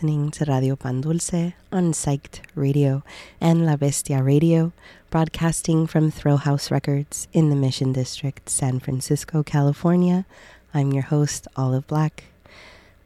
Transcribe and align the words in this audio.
Listening 0.00 0.30
to 0.30 0.46
Radio 0.46 0.76
Pan 0.76 1.02
Dulce 1.02 1.52
on 1.70 1.92
Psyched 1.92 2.40
Radio 2.54 3.02
and 3.38 3.66
La 3.66 3.76
Bestia 3.76 4.22
Radio, 4.22 4.72
broadcasting 5.10 5.86
from 5.86 6.10
Thrill 6.10 6.38
House 6.38 6.70
Records 6.70 7.28
in 7.34 7.50
the 7.50 7.54
Mission 7.54 7.92
District, 7.92 8.48
San 8.48 8.80
Francisco, 8.80 9.42
California. 9.42 10.24
I'm 10.72 10.94
your 10.94 11.02
host, 11.02 11.48
Olive 11.54 11.86
Black. 11.86 12.24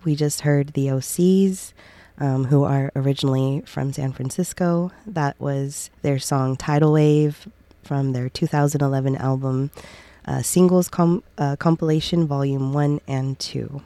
We 0.05 0.15
just 0.15 0.43
heard 0.43 0.69
the 0.75 0.87
OCs, 0.87 1.73
um, 2.19 2.45
who 2.45 2.63
are 2.63 2.93
originally 2.95 3.65
from 3.67 3.93
San 3.93 4.13
Francisco. 4.13 4.93
That 5.05 5.35
was 5.41 5.91
their 6.03 6.21
song 6.21 6.55
Tidal 6.57 6.93
Wave 6.93 7.49
from 7.83 8.13
their 8.13 8.29
2011 8.29 9.17
album 9.17 9.73
uh, 10.27 10.43
Singles 10.43 10.89
com- 10.89 11.25
uh, 11.39 11.57
Compilation 11.57 12.29
Volume 12.29 12.73
1 12.73 13.01
and 13.09 13.37
2. 13.41 13.83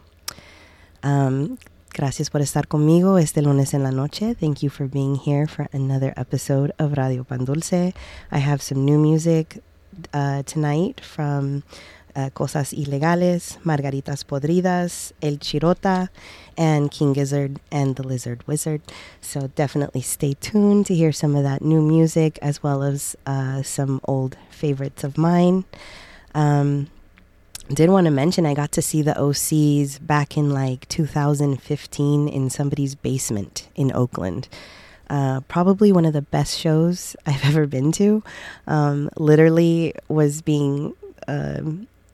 Um, 1.03 1.57
Gracias 1.93 2.31
por 2.31 2.41
estar 2.41 2.69
conmigo 2.69 3.19
este 3.19 3.43
lunes 3.43 3.75
en 3.75 3.83
la 3.83 3.91
noche. 3.91 4.35
Thank 4.35 4.63
you 4.63 4.71
for 4.71 4.87
being 4.87 5.17
here 5.17 5.47
for 5.47 5.69
another 5.73 6.13
episode 6.17 6.73
of 6.79 6.93
Radio 6.97 7.25
Pan 7.25 7.45
Dulce. 7.45 7.93
I 8.31 8.39
have 8.39 8.63
some 8.63 8.85
new 8.85 8.99
music 8.99 9.63
uh, 10.13 10.43
tonight 10.45 11.01
from 11.01 11.65
uh, 12.15 12.31
Cosas 12.31 12.73
Ilegales, 12.73 13.59
Margaritas 13.65 14.25
Podridas, 14.25 15.13
El 15.21 15.39
Chirota, 15.39 16.11
and 16.57 16.91
King 16.91 17.15
Gizzard 17.15 17.59
and 17.71 17.97
the 17.97 18.03
Lizard 18.03 18.47
Wizard. 18.47 18.83
So 19.21 19.49
definitely 19.57 20.03
stay 20.03 20.35
tuned 20.35 20.87
to 20.87 20.95
hear 20.95 21.13
some 21.13 21.35
of 21.35 21.43
that 21.43 21.63
new 21.63 21.81
music 21.81 22.39
as 22.43 22.63
well 22.63 22.83
as 22.83 23.17
uh, 23.27 23.63
some 23.63 24.01
old 24.05 24.37
favorites 24.51 25.05
of 25.05 25.19
mine. 25.19 25.65
Um, 26.35 26.89
did 27.75 27.91
want 27.91 28.07
to 28.07 28.11
mention 28.11 28.47
I 28.47 28.55
got 28.55 28.73
to 28.73 28.83
see 28.83 29.03
the 29.03 29.13
OCs 29.13 30.05
back 30.05 30.37
in 30.37 30.51
like 30.51 30.89
2015 30.89 32.29
in 32.29 32.51
somebody's 32.51 32.95
basement 32.95 33.69
in 33.75 33.93
Oakland. 33.95 34.49
Uh, 35.11 35.41
probably 35.49 35.91
one 35.93 36.05
of 36.05 36.13
the 36.13 36.23
best 36.23 36.59
shows 36.59 37.17
I've 37.27 37.45
ever 37.45 37.67
been 37.67 37.93
to. 37.93 38.23
Um, 38.67 39.11
literally 39.17 39.95
was 40.09 40.43
being 40.43 40.95
uh, 41.27 41.63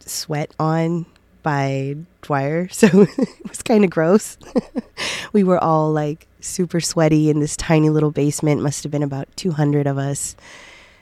sweat 0.00 0.50
on 0.58 1.06
by 1.42 1.96
Dwyer, 2.22 2.68
so 2.72 2.86
it 2.88 3.48
was 3.48 3.62
kind 3.62 3.84
of 3.84 3.90
gross. 3.90 4.36
we 5.32 5.44
were 5.44 5.62
all 5.62 5.92
like 5.92 6.26
super 6.40 6.80
sweaty 6.80 7.30
in 7.30 7.40
this 7.40 7.56
tiny 7.56 7.90
little 7.90 8.10
basement. 8.10 8.62
Must 8.62 8.82
have 8.82 8.92
been 8.92 9.02
about 9.02 9.28
200 9.36 9.86
of 9.86 9.98
us. 9.98 10.36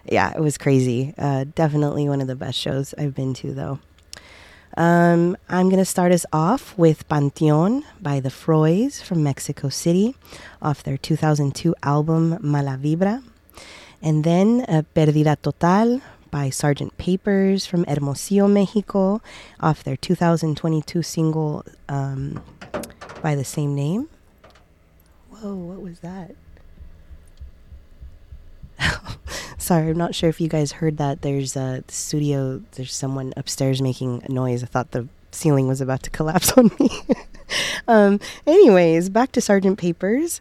Yeah, 0.04 0.32
it 0.34 0.40
was 0.40 0.58
crazy. 0.58 1.14
Uh, 1.16 1.44
definitely 1.54 2.08
one 2.08 2.20
of 2.20 2.26
the 2.26 2.34
best 2.34 2.58
shows 2.58 2.92
I've 2.98 3.14
been 3.14 3.34
to, 3.34 3.54
though. 3.54 3.78
Um, 4.76 5.36
I'm 5.48 5.68
going 5.68 5.78
to 5.78 5.84
start 5.84 6.12
us 6.12 6.24
off 6.32 6.76
with 6.78 7.06
Panteon 7.08 7.84
by 8.00 8.20
the 8.20 8.30
Froys 8.30 9.02
from 9.02 9.22
Mexico 9.22 9.68
City 9.68 10.16
off 10.62 10.82
their 10.82 10.96
2002 10.96 11.74
album 11.82 12.38
Mala 12.40 12.78
Vibra. 12.80 13.22
And 14.00 14.24
then 14.24 14.64
uh, 14.68 14.82
Perdida 14.94 15.36
Total 15.40 16.00
by 16.30 16.48
Sgt. 16.48 16.96
Papers 16.96 17.66
from 17.66 17.84
Hermosillo, 17.84 18.48
Mexico 18.48 19.20
off 19.60 19.84
their 19.84 19.96
2022 19.96 21.02
single 21.02 21.64
um, 21.88 22.42
by 23.22 23.34
the 23.34 23.44
same 23.44 23.74
name. 23.74 24.08
Whoa, 25.28 25.54
what 25.54 25.82
was 25.82 26.00
that? 26.00 26.34
Sorry, 29.58 29.90
I'm 29.90 29.96
not 29.96 30.14
sure 30.14 30.28
if 30.28 30.40
you 30.40 30.48
guys 30.48 30.72
heard 30.72 30.98
that. 30.98 31.22
There's 31.22 31.56
a 31.56 31.84
studio, 31.88 32.62
there's 32.72 32.94
someone 32.94 33.32
upstairs 33.36 33.80
making 33.80 34.22
a 34.24 34.32
noise. 34.32 34.62
I 34.62 34.66
thought 34.66 34.90
the 34.90 35.08
ceiling 35.30 35.68
was 35.68 35.80
about 35.80 36.02
to 36.04 36.10
collapse 36.10 36.52
on 36.56 36.70
me. 36.78 36.90
um, 37.88 38.20
anyways, 38.46 39.08
back 39.08 39.32
to 39.32 39.40
Sergeant 39.40 39.78
Papers. 39.78 40.40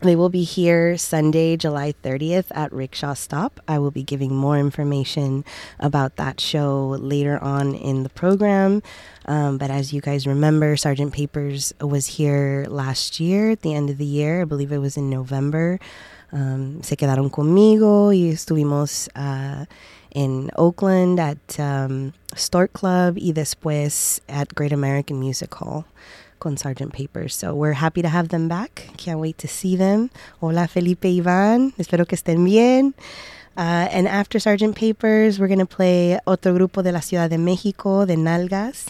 They 0.00 0.16
will 0.16 0.28
be 0.28 0.44
here 0.44 0.98
Sunday, 0.98 1.56
July 1.56 1.94
30th 2.02 2.46
at 2.50 2.70
Rickshaw 2.72 3.14
Stop. 3.14 3.60
I 3.66 3.78
will 3.78 3.90
be 3.90 4.02
giving 4.02 4.34
more 4.34 4.58
information 4.58 5.46
about 5.80 6.16
that 6.16 6.40
show 6.40 6.88
later 7.00 7.42
on 7.42 7.74
in 7.74 8.02
the 8.02 8.10
program. 8.10 8.82
Um, 9.24 9.56
but 9.56 9.70
as 9.70 9.94
you 9.94 10.02
guys 10.02 10.26
remember, 10.26 10.76
Sergeant 10.76 11.14
Papers 11.14 11.72
was 11.80 12.06
here 12.06 12.66
last 12.68 13.18
year 13.18 13.52
at 13.52 13.62
the 13.62 13.72
end 13.74 13.88
of 13.88 13.96
the 13.96 14.04
year. 14.04 14.42
I 14.42 14.44
believe 14.44 14.72
it 14.72 14.78
was 14.78 14.98
in 14.98 15.08
November. 15.08 15.80
Um, 16.32 16.82
se 16.82 16.96
quedaron 16.96 17.30
conmigo 17.30 18.12
y 18.12 18.30
estuvimos 18.30 19.08
uh, 19.14 19.64
en 20.10 20.50
Oakland 20.56 21.20
at 21.20 21.58
um, 21.58 22.12
Stork 22.34 22.72
Club 22.72 23.16
y 23.16 23.32
después 23.32 24.22
at 24.28 24.48
Great 24.54 24.72
American 24.72 25.18
Music 25.18 25.54
Hall 25.60 25.84
con 26.38 26.56
Sergeant 26.56 26.92
Papers. 26.92 27.34
So 27.34 27.54
we're 27.54 27.74
happy 27.74 28.02
to 28.02 28.08
have 28.08 28.28
them 28.28 28.48
back. 28.48 28.90
Can't 28.96 29.18
wait 29.18 29.38
to 29.38 29.48
see 29.48 29.76
them. 29.76 30.10
Hola 30.40 30.68
Felipe 30.68 31.08
Iván. 31.08 31.72
Espero 31.78 32.06
que 32.06 32.16
estén 32.16 32.44
bien. 32.44 32.94
Uh, 33.56 33.86
and 33.92 34.08
after 34.08 34.40
Sergeant 34.40 34.76
Papers, 34.76 35.38
we're 35.38 35.46
going 35.46 35.60
to 35.60 35.66
play 35.66 36.18
otro 36.26 36.52
grupo 36.54 36.82
de 36.82 36.90
la 36.90 37.00
Ciudad 37.00 37.30
de 37.30 37.38
México, 37.38 38.04
de 38.04 38.16
Nalgas, 38.16 38.86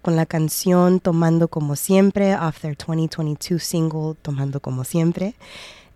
con 0.00 0.14
la 0.14 0.26
canción 0.26 1.00
Tomando 1.00 1.48
Como 1.48 1.74
Siempre 1.74 2.36
off 2.36 2.60
their 2.60 2.76
2022 2.76 3.60
single 3.60 4.14
Tomando 4.22 4.60
Como 4.60 4.84
Siempre. 4.84 5.34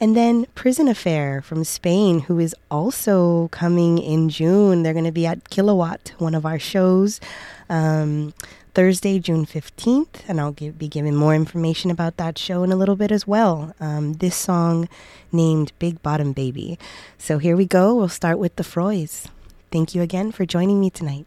And 0.01 0.17
then 0.17 0.47
Prison 0.55 0.89
Affair 0.89 1.43
from 1.43 1.63
Spain, 1.63 2.21
who 2.21 2.39
is 2.39 2.57
also 2.71 3.49
coming 3.49 3.99
in 3.99 4.31
June. 4.31 4.83
They're 4.83 4.95
going 4.95 5.05
to 5.05 5.13
be 5.13 5.27
at 5.27 5.51
Kilowatt, 5.51 6.15
one 6.17 6.35
of 6.35 6.47
our 6.47 6.59
shows, 6.59 7.21
um, 7.69 8.33
Thursday, 8.73 9.19
June 9.19 9.45
15th. 9.45 10.23
And 10.27 10.41
I'll 10.41 10.53
give, 10.53 10.79
be 10.79 10.89
giving 10.89 11.15
more 11.15 11.35
information 11.35 11.91
about 11.91 12.17
that 12.17 12.39
show 12.39 12.63
in 12.63 12.73
a 12.73 12.77
little 12.77 12.97
bit 12.97 13.13
as 13.13 13.27
well. 13.27 13.75
Um, 13.79 14.15
this 14.15 14.35
song 14.35 14.89
named 15.33 15.73
Big 15.79 16.03
Bottom 16.03 16.33
Baby. 16.33 16.79
So 17.19 17.37
here 17.37 17.57
we 17.57 17.67
go. 17.67 17.95
We'll 17.95 18.09
start 18.09 18.39
with 18.39 18.57
the 18.57 18.65
Froys. 18.65 19.29
Thank 19.71 19.95
you 19.95 20.01
again 20.01 20.33
for 20.33 20.47
joining 20.47 20.81
me 20.81 20.89
tonight. 20.89 21.27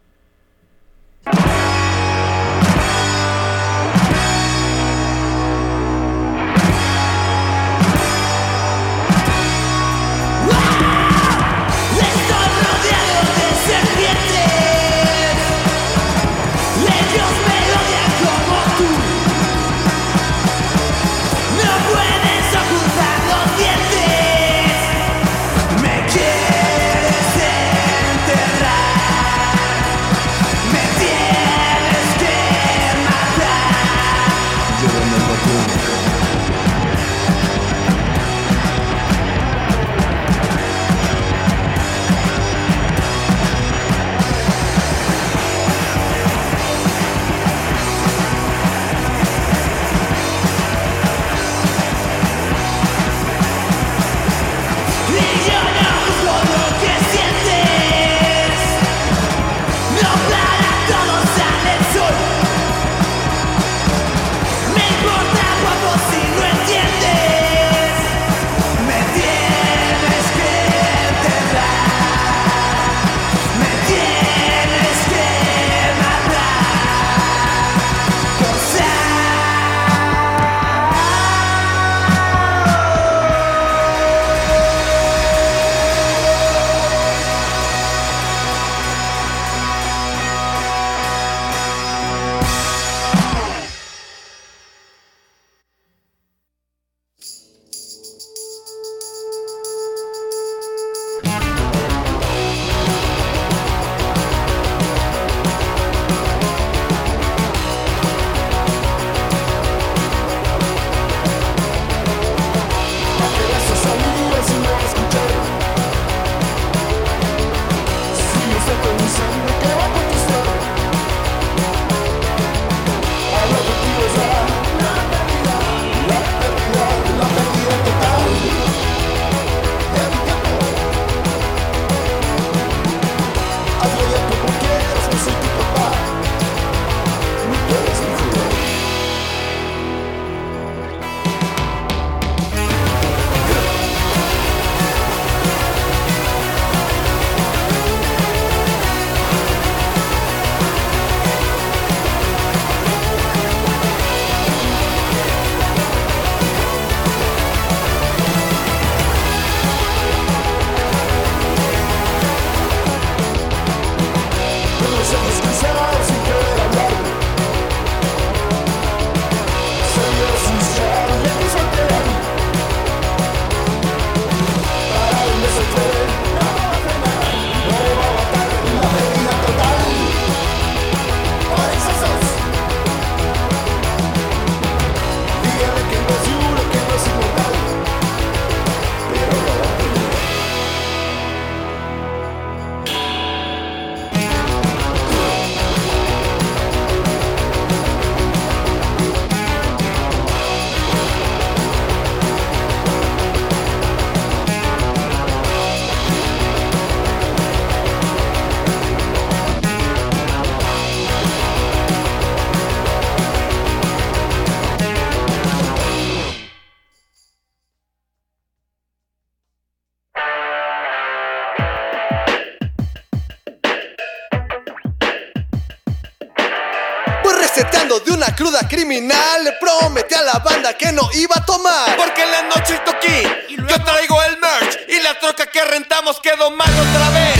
Criminal 228.84 229.46
le 229.46 229.54
prometí 229.54 230.13
a 230.13 230.22
la 230.24 230.40
banda 230.40 230.74
que 230.74 230.92
no 230.92 231.08
iba 231.13 231.38
a 231.38 231.46
tomar. 231.46 231.96
Porque 231.96 232.24
en 232.24 232.32
la 232.32 232.42
noche 232.44 232.78
toqué, 232.86 233.48
yo 233.50 233.82
traigo 233.82 234.22
el 234.24 234.38
merch 234.40 234.78
y 234.90 235.02
la 235.02 235.18
troca 235.20 235.46
que 235.46 235.63
rentamos 235.63 236.20
quedó 236.20 236.52
mal 236.52 236.70
otra 236.70 237.10
vez. 237.12 237.40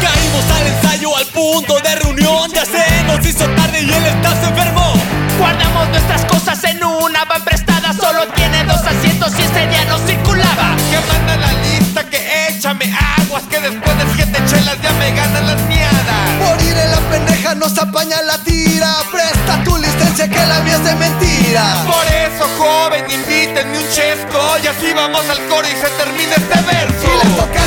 Caímos 0.00 0.44
al 0.56 0.66
ensayo, 0.68 1.16
al 1.16 1.26
punto 1.26 1.80
de 1.80 1.96
reunión, 1.96 2.48
ya 2.52 2.64
se 2.64 3.02
nos 3.08 3.26
hizo 3.26 3.44
tarde 3.56 3.82
y 3.82 3.90
el 3.90 4.06
staff 4.06 4.40
se 4.40 4.46
enfermó. 4.46 4.94
Guardamos 5.36 5.88
nuestras 5.88 6.24
cosas 6.26 6.62
en 6.62 6.84
una 6.84 7.24
van 7.24 7.42
prestada, 7.42 7.92
solo 7.92 8.28
tiene 8.28 8.62
dos 8.62 8.80
asientos 8.86 9.32
y 9.36 9.42
ese 9.42 9.66
día 9.66 9.84
no 9.86 9.98
circulaba. 10.06 10.76
Que 10.90 11.00
manda 11.08 11.36
la 11.36 11.52
lista, 11.54 12.08
que 12.08 12.48
échame 12.50 12.94
aguas, 13.18 13.42
que 13.50 13.58
después 13.58 13.98
de 13.98 14.04
siete 14.14 14.38
chelas 14.46 14.80
ya 14.80 14.92
me 14.92 15.10
ganan 15.10 15.44
las 15.44 15.60
miadas. 15.62 16.30
Por 16.38 16.62
ir 16.62 16.76
en 16.78 16.90
la 16.92 17.00
pendeja 17.10 17.54
nos 17.56 17.76
apaña 17.78 18.22
la 18.22 18.38
que 20.34 20.46
la 20.46 20.60
mía 20.60 20.74
es 20.74 20.84
de 20.84 20.94
mentira. 20.96 21.64
Por 21.86 22.06
eso, 22.06 22.44
joven, 22.58 23.04
invítenme 23.10 23.78
un 23.78 23.88
chesco 23.90 24.40
y 24.62 24.66
así 24.66 24.92
vamos 24.92 25.28
al 25.28 25.40
coro 25.48 25.66
y 25.68 25.76
se 25.76 25.88
termina 26.02 26.34
este 26.34 26.60
verso. 26.62 27.06
Y 27.06 27.63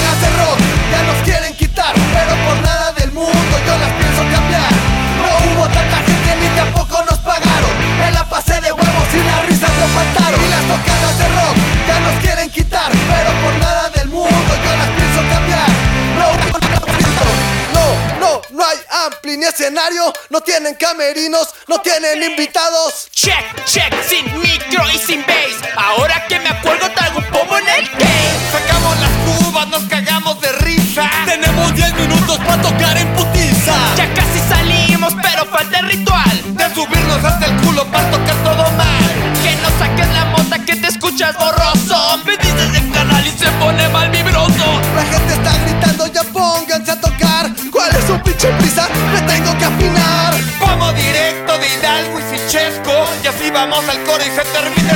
escenario, 19.68 20.14
no 20.30 20.42
tienen 20.42 20.76
camerinos, 20.76 21.50
no 21.68 21.82
tienen 21.82 22.24
invitados. 22.24 23.10
Check, 23.12 23.66
check, 23.66 23.94
sin 24.08 24.26
micro 24.40 24.84
y 24.94 24.98
sin 24.98 25.22
bass. 25.26 25.70
Ahora 25.76 26.26
que 26.28 26.40
me 26.40 26.50
acuerdo 26.50 26.90
traigo 26.92 27.20
un 27.20 27.26
pomo 27.26 27.58
en 27.58 27.68
el 27.68 27.86
game. 27.90 28.38
Sacamos 28.52 28.98
las 29.00 29.12
cubas, 29.26 29.68
nos 29.68 29.84
cagamos 29.84 30.40
de 30.40 30.52
risa. 30.54 31.10
Tenemos 31.26 31.76
10 31.76 31.94
minutos 31.96 32.38
para 32.40 32.62
tocar 32.62 32.98
en 32.98 33.14
putiza. 33.16 33.76
Ya 33.98 34.14
casi 34.14 34.40
salimos, 34.48 35.14
pero 35.22 35.46
falta 35.46 35.80
el 35.80 35.88
ritual. 35.90 36.56
De 36.56 36.74
subirnos 36.74 37.24
hasta 37.24 37.46
el 37.46 37.58
culo 37.62 37.86
para 37.92 38.10
tocar 38.10 38.36
todo 38.44 38.72
mal. 38.72 39.44
Que 39.44 39.56
no 39.58 39.70
saques 39.80 40.08
la 40.14 40.26
mota 40.26 40.60
que 40.66 40.76
te 40.78 40.88
escuchas 40.88 41.38
borroso. 41.38 42.22
Me 42.26 42.38
dices 42.38 42.74
el 42.74 42.92
canal 42.92 43.28
y 43.28 43.32
se 43.32 43.52
pone 43.60 43.90
mal 43.90 44.10
vibroso. 44.12 44.82
La 44.96 45.04
gente 45.04 45.27
tengo 49.38 49.58
que 49.58 49.66
afinar. 49.66 50.34
Vamos 50.60 50.96
directo 50.96 51.58
de 51.58 51.68
Hidalgo 51.68 52.20
y 52.20 52.24
Fichesco. 52.24 53.06
Y 53.24 53.28
así 53.28 53.50
vamos 53.52 53.88
al 53.88 54.04
coro 54.04 54.24
y 54.24 54.32
se 54.32 54.44
termina 54.46 54.87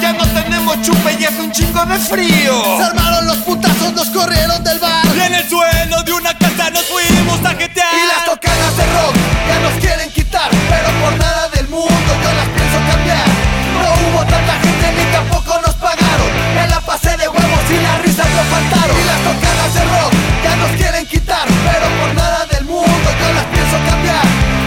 Ya 0.00 0.12
no 0.12 0.26
tenemos 0.26 0.82
chupe 0.82 1.16
y 1.18 1.24
hace 1.24 1.40
un 1.40 1.52
chingo 1.52 1.84
de 1.86 1.98
frío. 1.98 2.62
Se 2.76 2.82
armaron 2.82 3.26
los 3.26 3.36
putazos, 3.38 3.92
nos 3.94 4.08
corrieron 4.10 4.62
del 4.62 4.78
bar. 4.78 5.06
Y 5.16 5.20
en 5.20 5.34
el 5.34 5.48
suelo 5.48 6.02
de 6.02 6.12
una 6.12 6.36
casa 6.36 6.68
nos 6.70 6.84
fuimos 6.84 7.38
a 7.44 7.54
jetear. 7.54 7.94
Y 7.94 8.06
las 8.08 8.24
tocadas 8.24 8.76
de 8.76 8.84
rock 8.84 9.14
ya 9.48 9.60
nos 9.60 9.72
quieren 9.80 10.10
quitar, 10.10 10.50
pero 10.50 10.88
por 11.00 11.16
nada 11.16 11.48
del 11.50 11.68
mundo 11.68 12.10
yo 12.22 12.32
las 12.34 12.48
pienso 12.48 12.78
cambiar. 12.90 13.24
No 13.80 13.88
hubo 14.02 14.24
tanta 14.26 14.54
gente 14.60 14.92
ni 14.92 15.04
tampoco 15.12 15.60
nos 15.64 15.74
pagaron. 15.76 16.30
En 16.58 16.70
la 16.70 16.80
fase 16.80 17.16
de 17.16 17.28
huevos 17.28 17.64
y 17.70 17.82
las 17.82 18.02
risas 18.02 18.28
no 18.28 18.42
faltaron. 18.50 18.96
Y 19.00 19.04
las 19.04 19.20
tocadas 19.24 19.74
de 19.74 19.84
rock 19.84 20.12
ya 20.42 20.56
nos 20.56 20.70
quieren 20.72 21.06
quitar, 21.06 21.46
pero 21.48 21.86
por 22.00 22.14
nada 22.14 22.46
del 22.46 22.64
mundo 22.64 23.08
yo 23.20 23.32
las 23.32 23.44
pienso 23.46 23.76
cambiar. 23.88 24.24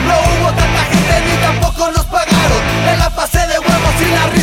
No 0.07 0.15
hubo 0.17 0.49
tanta 0.55 0.81
gente 0.89 1.13
ni 1.27 1.35
tampoco 1.41 1.91
nos 1.91 2.05
pagaron. 2.05 2.61
En 2.89 2.97
la 2.97 3.11
fase 3.11 3.39
de 3.39 3.59
huevos 3.59 3.95
y 4.01 4.09
las 4.09 4.29
risas 4.31 4.36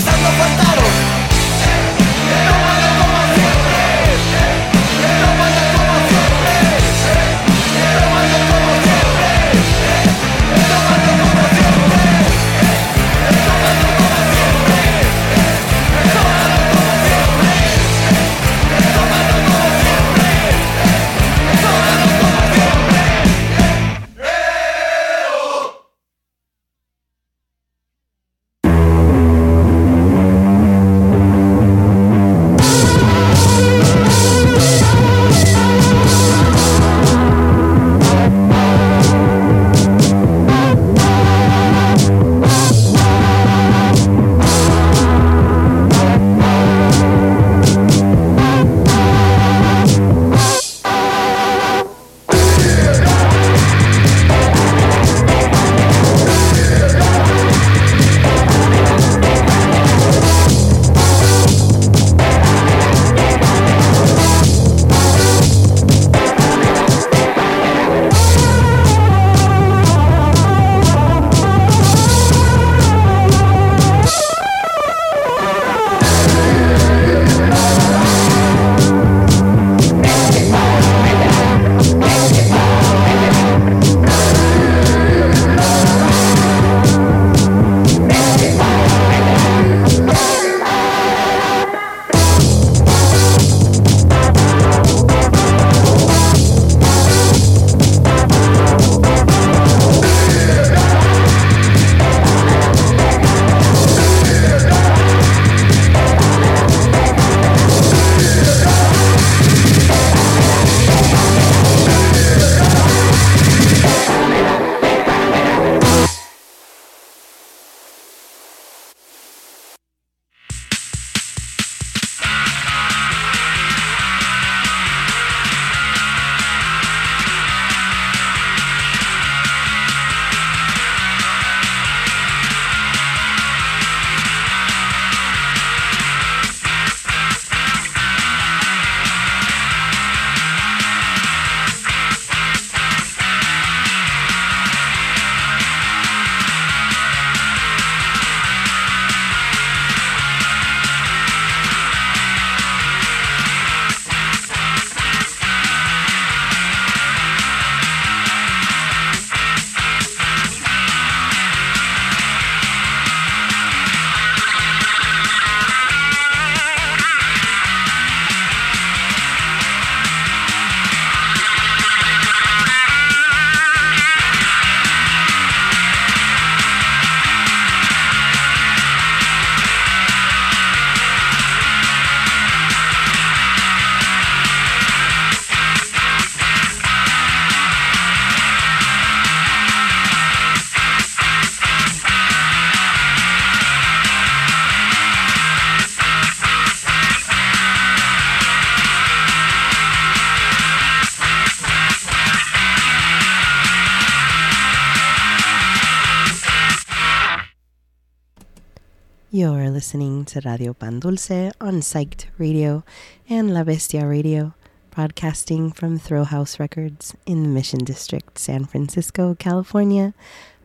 listening 209.95 210.25
to 210.25 210.41
Radio 210.41 210.73
Pan 210.73 210.99
Dulce 210.99 211.53
on 211.61 211.75
Psyched 211.75 212.27
Radio 212.37 212.83
and 213.31 213.55
La 213.55 213.63
Bestia 213.63 214.05
Radio, 214.05 214.53
broadcasting 214.91 215.71
from 215.71 216.01
Thrill 216.01 216.25
House 216.25 216.59
Records 216.59 217.15
in 217.27 217.45
the 217.45 217.49
Mission 217.49 217.85
District, 217.85 218.37
San 218.37 218.65
Francisco, 218.65 219.37
California. 219.37 220.13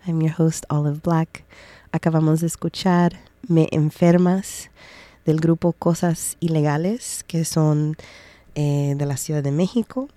I'm 0.07 0.19
your 0.23 0.31
host, 0.31 0.65
Olive 0.71 1.03
Black. 1.03 1.43
Acabamos 1.93 2.39
de 2.39 2.47
escuchar 2.47 3.19
Me 3.47 3.69
Enfermas 3.71 4.69
del 5.25 5.37
grupo 5.39 5.73
Cosas 5.73 6.35
Ilegales, 6.41 7.23
que 7.27 7.45
son 7.45 7.97
eh, 8.55 8.95
de 8.97 9.05
la 9.05 9.15
Ciudad 9.15 9.43
de 9.43 9.51
Mexico. 9.51 10.09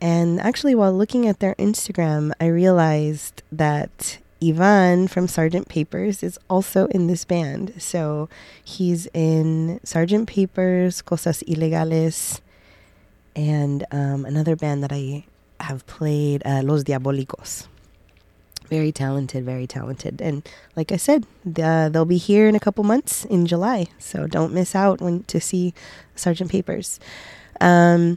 And 0.00 0.40
actually, 0.40 0.74
while 0.74 0.92
looking 0.92 1.28
at 1.28 1.38
their 1.38 1.54
Instagram, 1.54 2.32
I 2.40 2.46
realized 2.46 3.44
that 3.52 4.18
Ivan 4.42 5.08
from 5.08 5.28
Sergeant 5.28 5.68
Papers 5.68 6.22
is 6.22 6.38
also 6.48 6.86
in 6.86 7.06
this 7.06 7.24
band. 7.24 7.74
So 7.78 8.28
he's 8.64 9.06
in 9.12 9.80
Sergeant 9.84 10.28
Papers, 10.28 11.02
Cosas 11.02 11.42
Ilegales, 11.46 12.40
and 13.36 13.84
um, 13.90 14.24
another 14.24 14.56
band 14.56 14.82
that 14.82 14.92
I 14.92 15.24
have 15.60 15.86
played, 15.86 16.42
uh, 16.44 16.62
Los 16.64 16.84
Diabolicos. 16.84 17.68
Very 18.68 18.92
talented, 18.92 19.44
very 19.44 19.66
talented. 19.66 20.22
And 20.22 20.48
like 20.76 20.92
I 20.92 20.96
said, 20.96 21.26
the, 21.44 21.90
they'll 21.92 22.04
be 22.04 22.18
here 22.18 22.48
in 22.48 22.54
a 22.54 22.60
couple 22.60 22.84
months 22.84 23.24
in 23.24 23.46
July. 23.46 23.88
So 23.98 24.26
don't 24.26 24.52
miss 24.52 24.74
out 24.74 25.00
when 25.00 25.24
to 25.24 25.40
see 25.40 25.74
Sergeant 26.14 26.50
Papers. 26.50 27.00
Um, 27.60 28.16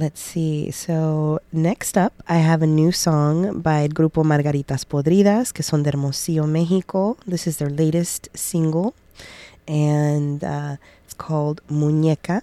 let's 0.00 0.20
see. 0.20 0.70
So 0.70 1.40
next 1.52 1.98
up, 1.98 2.14
I 2.26 2.38
have 2.38 2.62
a 2.62 2.66
new 2.66 2.90
song 2.90 3.60
by 3.60 3.86
grupo 3.86 4.24
Margaritas 4.24 4.86
Podridas, 4.86 5.52
que 5.52 5.62
son 5.62 5.82
de 5.82 5.90
Hermosillo, 5.90 6.46
Mexico. 6.46 7.18
This 7.26 7.46
is 7.46 7.58
their 7.58 7.68
latest 7.68 8.30
single, 8.34 8.94
and 9.68 10.42
uh, 10.42 10.76
it's 11.04 11.12
called 11.12 11.60
Muñeca. 11.68 12.40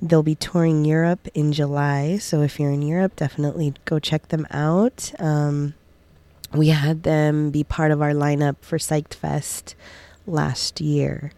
They'll 0.00 0.22
be 0.22 0.36
touring 0.36 0.86
Europe 0.86 1.28
in 1.34 1.52
July, 1.52 2.16
so 2.16 2.40
if 2.40 2.58
you're 2.58 2.72
in 2.72 2.80
Europe, 2.80 3.16
definitely 3.16 3.74
go 3.84 3.98
check 3.98 4.28
them 4.28 4.46
out. 4.50 5.12
Um, 5.18 5.74
we 6.54 6.68
had 6.68 7.02
them 7.02 7.50
be 7.50 7.62
part 7.62 7.90
of 7.90 8.00
our 8.00 8.12
lineup 8.12 8.56
for 8.62 8.78
Psyched 8.78 9.12
Fest 9.12 9.74
last 10.26 10.80
year. 10.80 11.30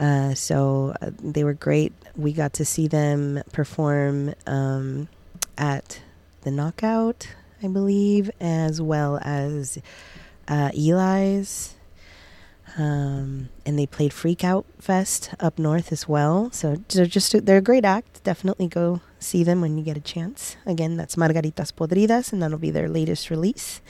Uh, 0.00 0.34
so 0.34 0.94
uh, 1.00 1.10
they 1.22 1.44
were 1.44 1.54
great. 1.54 1.92
We 2.16 2.32
got 2.32 2.52
to 2.54 2.64
see 2.64 2.88
them 2.88 3.42
perform 3.52 4.34
um, 4.46 5.08
at 5.56 6.00
the 6.42 6.50
Knockout, 6.50 7.28
I 7.62 7.68
believe, 7.68 8.30
as 8.40 8.80
well 8.80 9.20
as 9.22 9.78
uh, 10.48 10.70
Eli's. 10.74 11.76
Um, 12.78 13.50
and 13.66 13.78
they 13.78 13.86
played 13.86 14.12
Freak 14.12 14.42
Out 14.44 14.64
Fest 14.78 15.34
up 15.38 15.58
north 15.58 15.92
as 15.92 16.08
well. 16.08 16.50
So 16.52 16.76
they're 16.88 17.06
just 17.06 17.44
they're 17.44 17.58
a 17.58 17.62
great 17.62 17.84
act. 17.84 18.24
Definitely 18.24 18.68
go 18.68 19.00
see 19.18 19.44
them 19.44 19.60
when 19.60 19.76
you 19.76 19.84
get 19.84 19.96
a 19.96 20.00
chance. 20.00 20.56
Again, 20.64 20.96
that's 20.96 21.16
Margaritas 21.16 21.72
Podridas, 21.72 22.32
and 22.32 22.42
that'll 22.42 22.58
be 22.58 22.70
their 22.70 22.88
latest 22.88 23.28
release. 23.30 23.82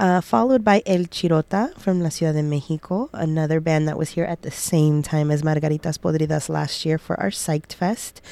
Uh, 0.00 0.22
followed 0.22 0.64
by 0.64 0.82
El 0.86 1.04
Chirota 1.04 1.78
from 1.78 2.00
La 2.00 2.08
Ciudad 2.08 2.32
de 2.32 2.42
Mexico, 2.42 3.10
another 3.12 3.60
band 3.60 3.86
that 3.86 3.98
was 3.98 4.08
here 4.08 4.24
at 4.24 4.40
the 4.40 4.50
same 4.50 5.02
time 5.02 5.30
as 5.30 5.42
Margaritas 5.42 5.98
Podridas 5.98 6.48
last 6.48 6.86
year 6.86 6.96
for 6.96 7.20
our 7.20 7.28
Psyched 7.28 7.74
Fest, 7.74 8.22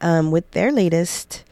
um, 0.00 0.32
with 0.32 0.50
their 0.50 0.72
latest, 0.72 1.44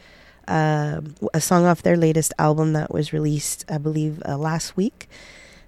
uh, 0.49 0.99
a 1.33 1.39
song 1.39 1.63
off 1.63 1.83
their 1.83 1.95
latest 1.95 2.33
album 2.37 2.73
that 2.73 2.91
was 2.91 3.13
released, 3.13 3.63
I 3.69 3.77
believe, 3.77 4.21
uh, 4.27 4.37
last 4.37 4.75
week. 4.75 5.07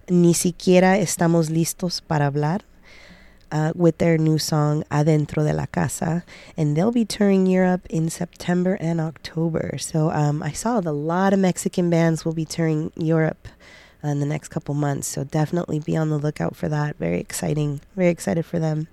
Ni 0.10 0.34
siquiera 0.34 1.00
estamos 1.00 1.50
listos 1.50 2.02
para 2.06 2.30
hablar. 2.30 2.60
Uh, 3.54 3.72
with 3.76 4.00
their 4.00 4.18
new 4.18 4.40
song 4.40 4.84
Adentro 4.90 5.46
de 5.46 5.54
la 5.54 5.68
Casa, 5.68 6.26
and 6.58 6.76
they'll 6.76 6.92
be 6.92 7.06
touring 7.06 7.46
Europe 7.46 7.86
in 7.88 8.10
September 8.10 8.80
and 8.82 9.00
October. 9.00 9.78
So 9.78 10.10
um, 10.10 10.42
I 10.42 10.52
saw 10.52 10.82
that 10.82 10.90
a 10.90 10.92
lot 10.92 11.34
of 11.34 11.40
Mexican 11.40 11.92
bands 11.92 12.26
will 12.26 12.34
be 12.34 12.46
touring 12.46 12.92
Europe 12.98 13.48
in 14.04 14.20
the 14.20 14.26
next 14.26 14.50
couple 14.50 14.76
months. 14.76 15.08
So 15.08 15.24
definitely 15.24 15.80
be 15.80 15.96
on 15.96 16.10
the 16.10 16.18
lookout 16.18 16.56
for 16.56 16.70
that. 16.70 16.98
Very 16.98 17.20
exciting. 17.20 17.82
Very 17.96 18.10
excited 18.10 18.46
for 18.46 18.60
them. 18.60 18.88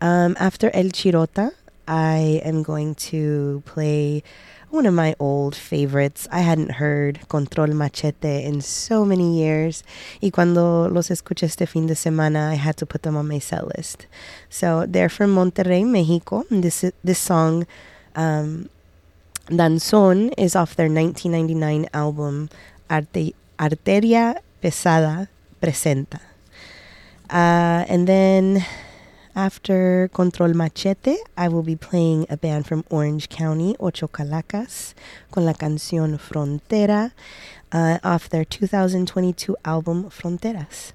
Um, 0.00 0.36
after 0.38 0.70
El 0.74 0.86
Chirota, 0.86 1.52
I 1.88 2.40
am 2.44 2.62
going 2.62 2.94
to 2.96 3.62
play 3.64 4.22
one 4.70 4.86
of 4.86 4.94
my 4.94 5.14
old 5.18 5.54
favorites. 5.54 6.26
I 6.30 6.40
hadn't 6.40 6.72
heard 6.72 7.26
Control 7.28 7.68
Machete 7.68 8.44
in 8.44 8.60
so 8.60 9.04
many 9.04 9.38
years. 9.38 9.84
Y 10.20 10.30
cuando 10.30 10.88
los 10.88 11.08
escuché 11.08 11.44
este 11.44 11.66
fin 11.66 11.86
de 11.86 11.94
semana, 11.94 12.50
I 12.50 12.56
had 12.56 12.76
to 12.78 12.86
put 12.86 13.02
them 13.02 13.16
on 13.16 13.28
my 13.28 13.38
set 13.38 13.66
list. 13.76 14.06
So 14.50 14.84
they're 14.86 15.08
from 15.08 15.34
Monterrey, 15.34 15.86
Mexico. 15.86 16.44
This, 16.50 16.84
this 17.02 17.18
song, 17.18 17.66
um, 18.16 18.68
Danzón, 19.46 20.34
is 20.36 20.56
off 20.56 20.74
their 20.74 20.90
1999 20.90 21.88
album 21.94 22.50
Arte, 22.90 23.34
Arteria 23.58 24.40
Pesada 24.62 25.28
Presenta. 25.60 26.20
Uh, 27.28 27.84
and 27.88 28.06
then 28.06 28.64
after 29.34 30.08
Control 30.14 30.54
Machete, 30.54 31.16
I 31.36 31.48
will 31.48 31.62
be 31.62 31.76
playing 31.76 32.26
a 32.30 32.36
band 32.36 32.66
from 32.66 32.84
Orange 32.88 33.28
County, 33.28 33.76
Ocho 33.78 34.08
Calacas, 34.08 34.94
con 35.30 35.44
la 35.44 35.52
canción 35.52 36.18
Frontera, 36.18 37.12
uh, 37.72 37.98
off 38.02 38.28
their 38.28 38.44
2022 38.44 39.56
album 39.64 40.08
Fronteras. 40.10 40.92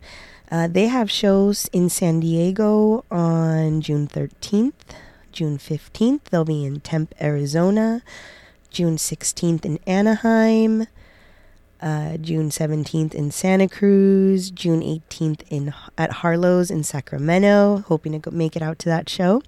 Uh, 0.52 0.68
they 0.68 0.88
have 0.88 1.10
shows 1.10 1.70
in 1.72 1.88
San 1.88 2.20
Diego 2.20 3.06
on 3.12 3.80
June 3.80 4.08
13th, 4.08 4.74
June 5.32 5.58
15th. 5.58 6.24
They'll 6.32 6.44
be 6.44 6.66
in 6.66 6.82
Tempe, 6.82 7.16
Arizona, 7.22 8.02
June 8.70 8.98
16th 8.98 9.66
in 9.66 9.80
Anaheim, 9.86 10.88
uh, 11.82 12.18
June 12.18 12.50
17th 12.50 13.14
in 13.14 13.32
Santa 13.32 13.68
Cruz, 13.68 14.52
June 14.52 14.82
18th 14.82 15.42
in 15.50 15.74
at 15.98 16.12
Harlow's 16.12 16.70
in 16.70 16.84
Sacramento. 16.84 17.84
Hoping 17.88 18.12
to 18.14 18.20
go, 18.20 18.32
make 18.32 18.56
it 18.56 18.62
out 18.62 18.80
to 18.80 18.90
that 18.90 19.10
show. 19.10 19.42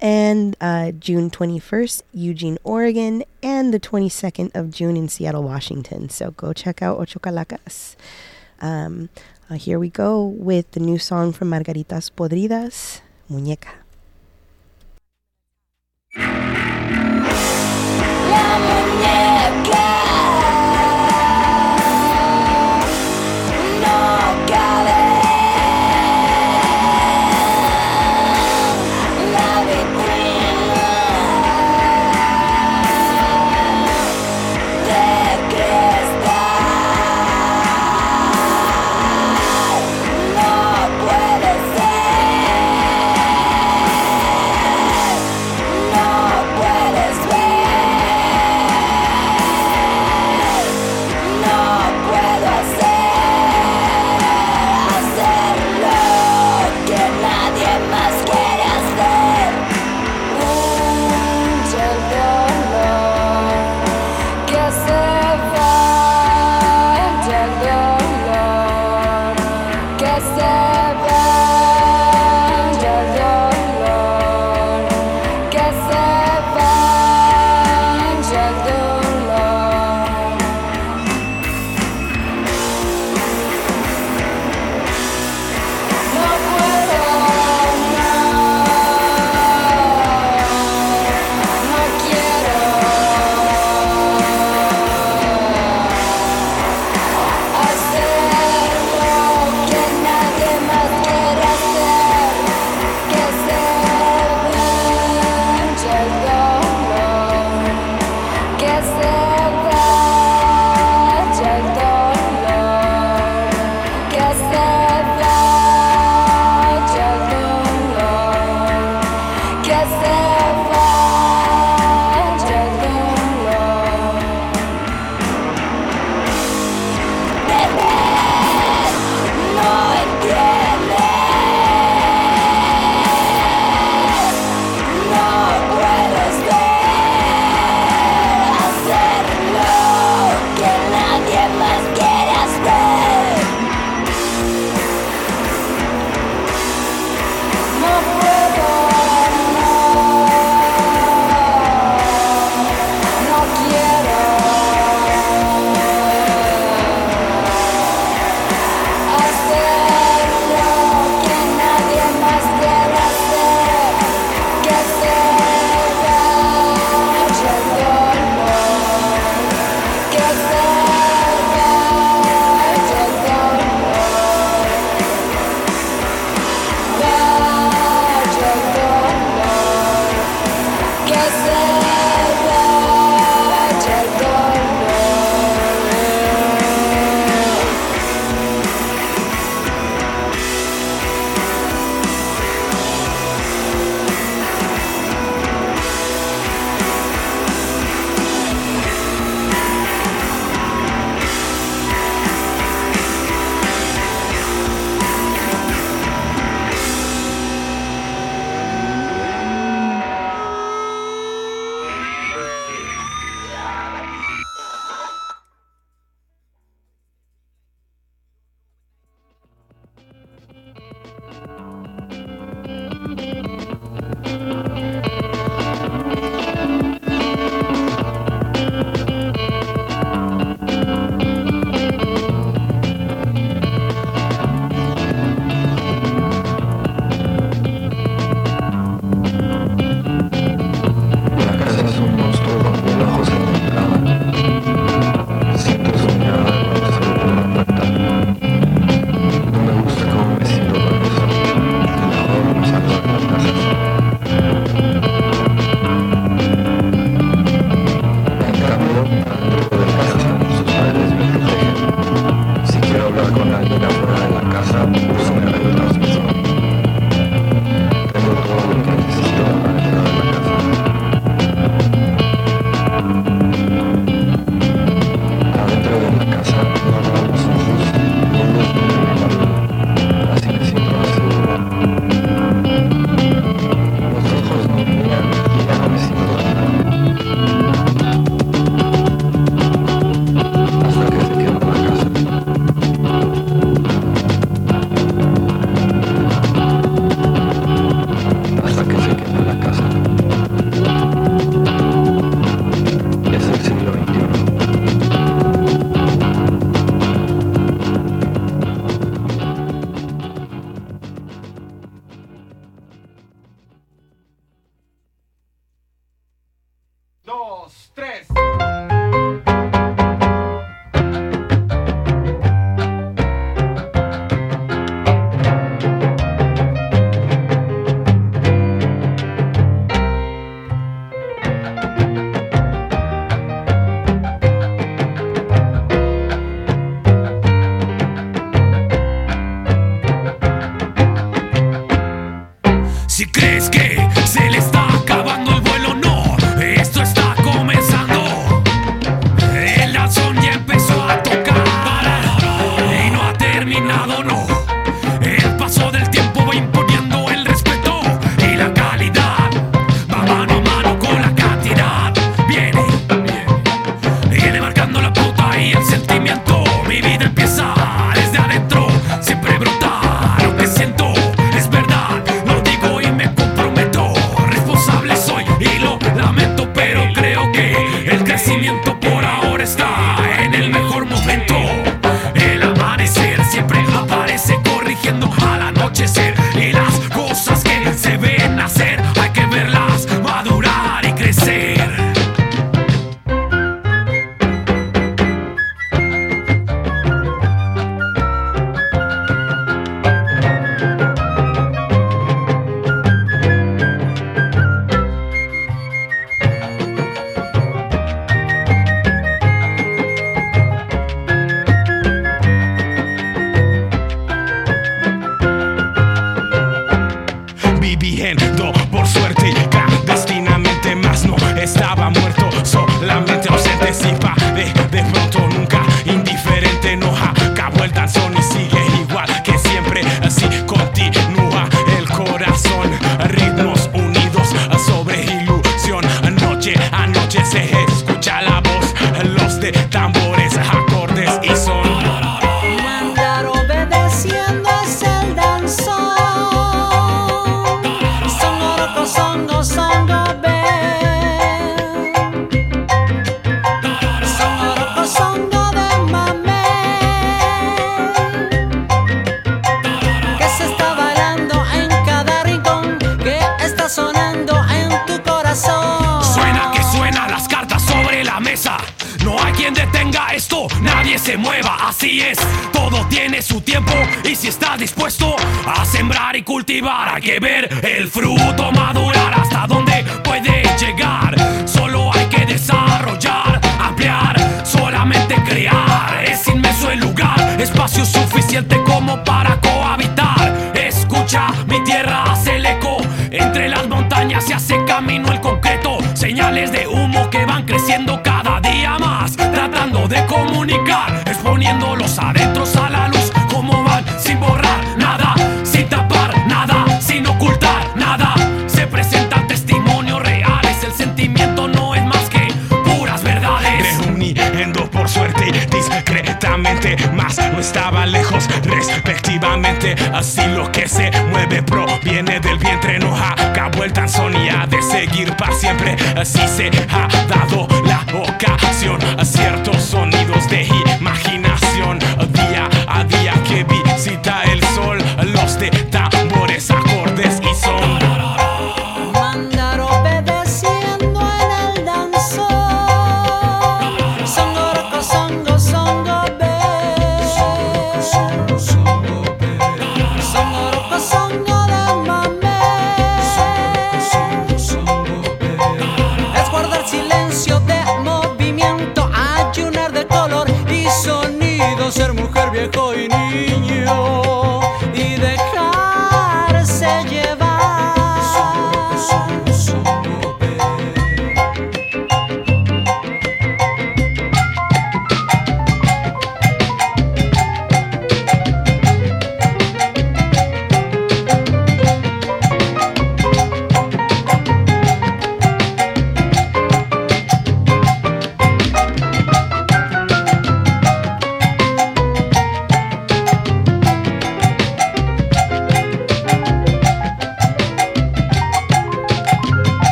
And 0.00 0.56
uh, 0.60 0.92
June 0.92 1.30
21st, 1.30 2.02
Eugene, 2.12 2.58
Oregon, 2.64 3.24
and 3.42 3.72
the 3.72 3.78
22nd 3.80 4.50
of 4.54 4.70
June 4.70 4.96
in 4.96 5.08
Seattle, 5.08 5.44
Washington. 5.44 6.08
So 6.08 6.32
go 6.32 6.52
check 6.52 6.82
out 6.82 6.98
Ocho 6.98 7.20
Calacas. 7.20 7.96
Um, 8.60 9.08
uh, 9.48 9.54
here 9.54 9.78
we 9.78 9.90
go 9.90 10.24
with 10.24 10.70
the 10.72 10.80
new 10.80 10.98
song 10.98 11.32
from 11.32 11.50
Margaritas 11.50 12.10
Podridas, 12.10 13.00
Muñeca. 13.30 13.82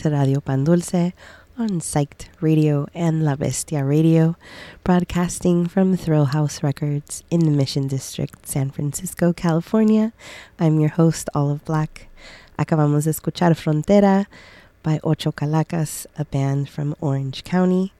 To 0.00 0.08
Radio 0.08 0.40
Pan 0.40 0.64
Dulce 0.64 1.12
on 1.58 1.78
Psyched 1.78 2.28
Radio 2.40 2.86
and 2.94 3.22
La 3.22 3.36
Bestia 3.36 3.84
Radio, 3.84 4.34
broadcasting 4.82 5.68
from 5.68 5.94
Thrill 5.94 6.26
House 6.26 6.62
Records 6.62 7.22
in 7.30 7.40
the 7.40 7.50
Mission 7.50 7.86
District, 7.86 8.48
San 8.48 8.70
Francisco, 8.70 9.34
California. 9.34 10.14
I'm 10.58 10.80
your 10.80 10.88
host, 10.88 11.28
Olive 11.34 11.62
Black. 11.66 12.08
Acabamos 12.58 13.04
de 13.04 13.10
escuchar 13.10 13.54
Frontera 13.54 14.24
by 14.82 15.00
Ocho 15.04 15.32
Calacas, 15.32 16.06
a 16.16 16.24
band 16.24 16.70
from 16.70 16.96
Orange 17.02 17.44
County. 17.44 17.92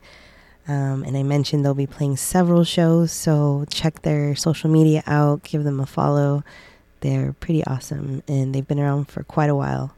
Um, 0.66 1.04
and 1.04 1.18
I 1.18 1.22
mentioned 1.22 1.66
they'll 1.66 1.74
be 1.74 1.86
playing 1.86 2.16
several 2.16 2.64
shows, 2.64 3.12
so 3.12 3.66
check 3.68 4.00
their 4.00 4.34
social 4.34 4.70
media 4.70 5.02
out, 5.06 5.42
give 5.42 5.64
them 5.64 5.80
a 5.80 5.86
follow. 5.86 6.44
They're 7.00 7.34
pretty 7.34 7.62
awesome, 7.66 8.22
and 8.26 8.54
they've 8.54 8.66
been 8.66 8.80
around 8.80 9.08
for 9.08 9.22
quite 9.22 9.50
a 9.50 9.54
while. 9.54 9.94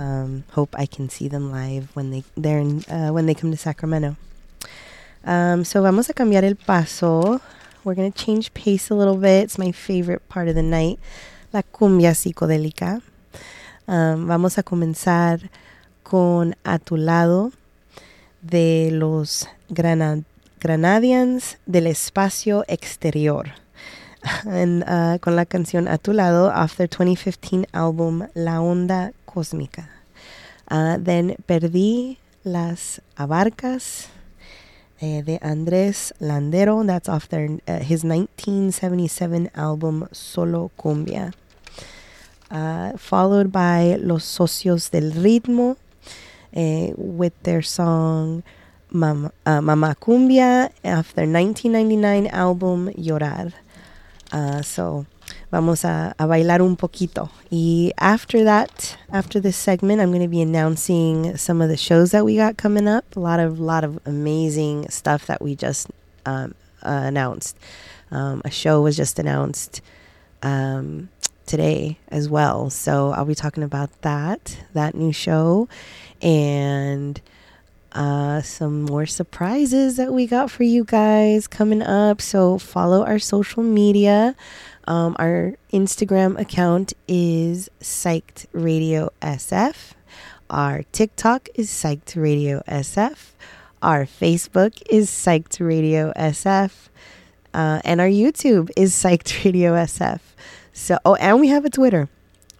Um, 0.00 0.44
hope 0.52 0.74
I 0.78 0.86
can 0.86 1.10
see 1.10 1.28
them 1.28 1.52
live 1.52 1.94
when 1.94 2.10
they 2.10 2.24
they're 2.34 2.58
in, 2.58 2.82
uh, 2.88 3.10
when 3.10 3.26
they 3.26 3.34
come 3.34 3.50
to 3.50 3.56
Sacramento. 3.58 4.16
Um, 5.26 5.62
so 5.62 5.82
vamos 5.82 6.08
a 6.08 6.14
cambiar 6.14 6.42
el 6.42 6.54
paso. 6.54 7.42
We're 7.84 7.94
gonna 7.94 8.10
change 8.10 8.54
pace 8.54 8.88
a 8.88 8.94
little 8.94 9.18
bit. 9.18 9.44
It's 9.44 9.58
my 9.58 9.72
favorite 9.72 10.26
part 10.30 10.48
of 10.48 10.54
the 10.54 10.62
night, 10.62 10.98
la 11.52 11.60
cumbia 11.60 12.14
psicodélica. 12.14 13.02
Um, 13.86 14.26
vamos 14.26 14.56
a 14.56 14.62
comenzar 14.62 15.50
con 16.02 16.54
A 16.64 16.78
tu 16.78 16.96
lado 16.96 17.52
de 18.40 18.88
los 18.92 19.48
Granad 19.68 20.22
Granadians 20.60 21.58
del 21.66 21.86
Espacio 21.86 22.64
Exterior. 22.68 23.52
And, 24.46 24.82
uh, 24.84 25.18
con 25.18 25.36
la 25.36 25.44
canción 25.44 25.88
A 25.88 25.98
tu 25.98 26.12
lado 26.14 26.50
off 26.54 26.76
their 26.76 26.88
2015 26.88 27.66
album 27.72 28.28
La 28.34 28.62
Onda 28.62 29.12
Cósmica. 29.32 29.88
Uh, 30.70 30.96
then 30.98 31.36
Perdí 31.46 32.18
las 32.44 33.00
Abarcas 33.16 34.08
eh, 35.00 35.22
de 35.22 35.38
Andrés 35.40 36.12
Landero. 36.20 36.84
That's 36.86 37.08
off 37.08 37.28
their 37.28 37.58
uh, 37.66 37.78
his 37.78 38.04
1977 38.04 39.50
album 39.54 40.08
Solo 40.12 40.70
Cumbia. 40.78 41.32
Uh, 42.50 42.96
followed 42.96 43.52
by 43.52 43.96
Los 44.00 44.24
Socios 44.24 44.90
del 44.90 45.12
Ritmo 45.12 45.76
eh, 46.52 46.92
with 46.96 47.32
their 47.44 47.62
song 47.62 48.42
Mama, 48.90 49.30
uh, 49.46 49.60
Mama 49.60 49.94
Cumbia 50.00 50.70
off 50.84 51.14
their 51.14 51.28
1999 51.28 52.26
album 52.26 52.90
Llorar. 52.96 53.52
Uh, 54.32 54.62
so 54.62 55.06
vamos 55.50 55.84
a, 55.84 56.14
a, 56.18 56.26
bailar 56.26 56.62
un 56.62 56.76
poquito. 56.76 57.30
Y 57.50 57.92
after 57.98 58.44
that, 58.44 58.96
after 59.12 59.40
this 59.40 59.56
segment, 59.56 60.00
I'm 60.00 60.10
going 60.10 60.22
to 60.22 60.28
be 60.28 60.42
announcing 60.42 61.36
some 61.36 61.60
of 61.60 61.68
the 61.68 61.76
shows 61.76 62.10
that 62.12 62.24
we 62.24 62.36
got 62.36 62.56
coming 62.56 62.88
up. 62.88 63.16
A 63.16 63.20
lot 63.20 63.40
of 63.40 63.58
lot 63.60 63.84
of 63.84 63.98
amazing 64.06 64.88
stuff 64.88 65.26
that 65.26 65.42
we 65.42 65.54
just 65.54 65.88
um, 66.26 66.54
uh, 66.82 67.02
announced. 67.04 67.56
Um, 68.10 68.42
a 68.44 68.50
show 68.50 68.82
was 68.82 68.96
just 68.96 69.18
announced 69.18 69.80
um, 70.42 71.08
today 71.46 71.98
as 72.08 72.28
well. 72.28 72.70
So 72.70 73.10
I'll 73.10 73.24
be 73.24 73.34
talking 73.34 73.62
about 73.62 73.90
that, 74.02 74.58
that 74.74 74.94
new 74.94 75.12
show, 75.12 75.68
and 76.22 77.20
uh, 77.92 78.40
some 78.42 78.82
more 78.82 79.06
surprises 79.06 79.96
that 79.96 80.12
we 80.12 80.26
got 80.26 80.50
for 80.50 80.62
you 80.62 80.84
guys 80.84 81.46
coming 81.46 81.82
up. 81.82 82.20
So 82.20 82.58
follow 82.58 83.04
our 83.04 83.18
social 83.18 83.62
media. 83.62 84.36
Um, 84.90 85.14
our 85.20 85.54
Instagram 85.72 86.36
account 86.36 86.94
is 87.06 87.70
Psyched 87.80 88.46
Radio 88.52 89.10
SF. 89.22 89.92
Our 90.50 90.82
TikTok 90.90 91.48
is 91.54 91.70
Psyched 91.70 92.20
Radio 92.20 92.60
SF. 92.66 93.34
Our 93.82 94.04
Facebook 94.04 94.82
is 94.90 95.08
Psyched 95.08 95.64
Radio 95.64 96.12
SF. 96.16 96.88
Uh, 97.54 97.80
and 97.84 98.00
our 98.00 98.08
YouTube 98.08 98.68
is 98.76 98.92
Psyched 98.92 99.44
Radio 99.44 99.74
SF. 99.74 100.18
So, 100.72 100.98
oh, 101.04 101.14
and 101.14 101.38
we 101.38 101.46
have 101.46 101.64
a 101.64 101.70
Twitter. 101.70 102.08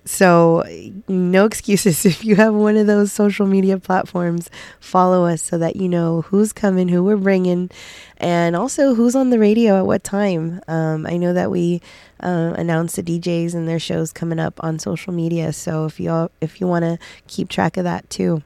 So, 0.05 0.65
no 1.09 1.45
excuses. 1.45 2.07
If 2.11 2.25
you 2.25 2.37
have 2.37 2.55
one 2.55 2.77
of 2.77 2.87
those 2.87 3.13
social 3.13 3.47
media 3.47 3.79
platforms, 3.79 4.51
follow 4.81 5.27
us 5.27 5.43
so 5.43 5.59
that 5.59 5.77
you 5.77 5.89
know 5.89 6.23
who's 6.23 6.53
coming, 6.53 6.89
who 6.89 7.05
we're 7.05 7.17
bringing, 7.17 7.71
and 8.17 8.57
also 8.57 8.95
who's 8.95 9.15
on 9.15 9.31
the 9.31 9.39
radio 9.39 9.79
at 9.79 9.87
what 9.87 10.03
time. 10.03 10.61
Um, 10.69 11.07
I 11.07 11.17
know 11.17 11.33
that 11.35 11.51
we 11.51 11.83
uh, 12.23 12.55
announce 12.57 12.97
the 12.97 13.03
DJs 13.03 13.55
and 13.55 13.69
their 13.69 13.79
shows 13.79 14.13
coming 14.13 14.39
up 14.39 14.59
on 14.63 14.79
social 14.79 15.13
media. 15.13 15.53
So, 15.53 15.85
if 15.85 16.01
you 16.01 16.31
if 16.41 16.61
you 16.61 16.67
want 16.67 16.85
to 16.85 16.99
keep 17.27 17.49
track 17.49 17.77
of 17.77 17.85
that 17.85 18.09
too, 18.09 18.43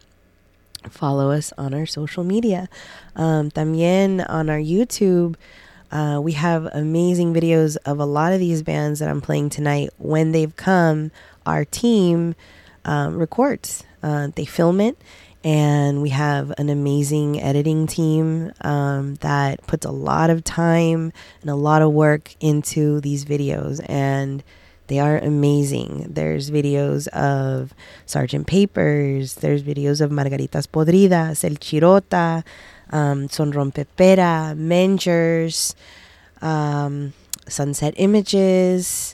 follow 0.90 1.30
us 1.30 1.52
on 1.56 1.72
our 1.72 1.86
social 1.86 2.24
media. 2.24 2.68
Um, 3.14 3.50
también 3.50 4.24
on 4.28 4.50
our 4.50 4.58
YouTube. 4.58 5.36
Uh, 5.92 6.20
we 6.20 6.32
have 6.32 6.66
amazing 6.72 7.32
videos 7.32 7.76
of 7.86 8.00
a 8.00 8.04
lot 8.04 8.32
of 8.32 8.40
these 8.40 8.62
bands 8.62 8.98
that 8.98 9.08
I'm 9.08 9.20
playing 9.20 9.50
tonight 9.50 9.90
when 9.98 10.32
they've 10.32 10.54
come 10.56 11.12
our 11.46 11.64
team 11.64 12.34
um, 12.84 13.16
records. 13.18 13.84
Uh, 14.02 14.28
they 14.34 14.44
film 14.44 14.80
it, 14.80 14.98
and 15.42 16.02
we 16.02 16.10
have 16.10 16.52
an 16.58 16.68
amazing 16.68 17.40
editing 17.40 17.86
team 17.86 18.52
um, 18.62 19.16
that 19.16 19.66
puts 19.66 19.86
a 19.86 19.90
lot 19.90 20.30
of 20.30 20.44
time 20.44 21.12
and 21.40 21.50
a 21.50 21.54
lot 21.54 21.82
of 21.82 21.92
work 21.92 22.34
into 22.40 23.00
these 23.00 23.24
videos. 23.24 23.84
And 23.88 24.42
they 24.86 24.98
are 24.98 25.18
amazing. 25.18 26.06
There's 26.10 26.50
videos 26.50 27.08
of 27.08 27.74
Sergeant 28.04 28.46
Papers, 28.46 29.36
there's 29.36 29.62
videos 29.62 30.00
of 30.00 30.10
Margaritas 30.10 30.66
Podridas, 30.66 31.44
El 31.44 31.56
Chirota, 31.56 32.44
um, 32.90 33.28
Son 33.30 33.52
Rompepera, 33.52 34.54
Mengers, 34.56 35.74
um, 36.42 37.14
Sunset 37.48 37.94
Images 37.96 39.13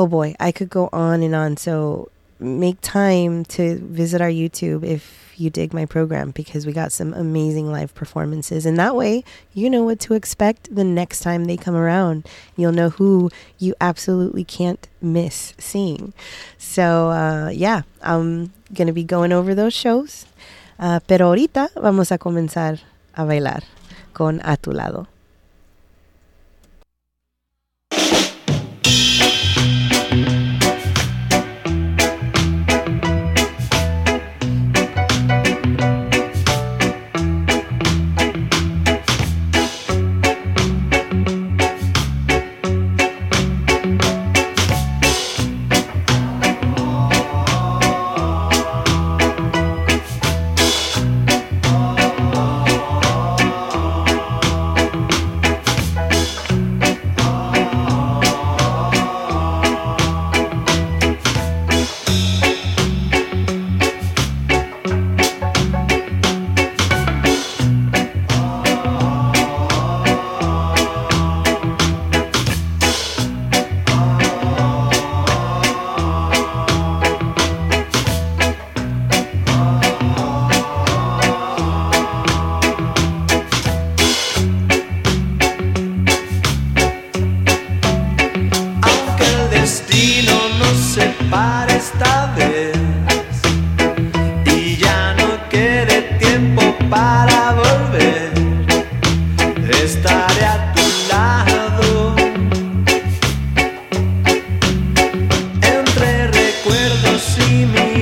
oh 0.00 0.06
boy, 0.06 0.34
I 0.40 0.50
could 0.50 0.70
go 0.70 0.88
on 0.94 1.22
and 1.22 1.34
on. 1.34 1.58
So 1.58 2.10
make 2.38 2.80
time 2.80 3.44
to 3.44 3.76
visit 3.80 4.22
our 4.22 4.30
YouTube 4.30 4.82
if 4.82 5.34
you 5.36 5.50
dig 5.50 5.74
my 5.74 5.84
program 5.84 6.30
because 6.30 6.64
we 6.64 6.72
got 6.72 6.90
some 6.90 7.12
amazing 7.12 7.70
live 7.70 7.94
performances. 7.94 8.64
And 8.64 8.78
that 8.78 8.96
way, 8.96 9.24
you 9.52 9.68
know 9.68 9.82
what 9.84 10.00
to 10.00 10.14
expect 10.14 10.74
the 10.74 10.84
next 10.84 11.20
time 11.20 11.44
they 11.44 11.58
come 11.58 11.76
around. 11.76 12.26
You'll 12.56 12.72
know 12.72 12.88
who 12.88 13.30
you 13.58 13.74
absolutely 13.78 14.44
can't 14.44 14.88
miss 15.02 15.52
seeing. 15.58 16.14
So, 16.56 17.10
uh, 17.10 17.50
yeah, 17.50 17.82
I'm 18.00 18.52
going 18.72 18.86
to 18.86 18.94
be 18.94 19.04
going 19.04 19.32
over 19.32 19.54
those 19.54 19.74
shows. 19.74 20.24
Uh, 20.78 21.00
pero 21.06 21.26
ahorita 21.26 21.68
vamos 21.76 22.10
a 22.10 22.16
comenzar 22.16 22.80
a 23.14 23.26
bailar 23.26 23.64
con 24.14 24.40
A 24.44 24.56
Tu 24.56 24.72
Lado. 24.72 25.08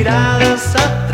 miradas 0.08 1.07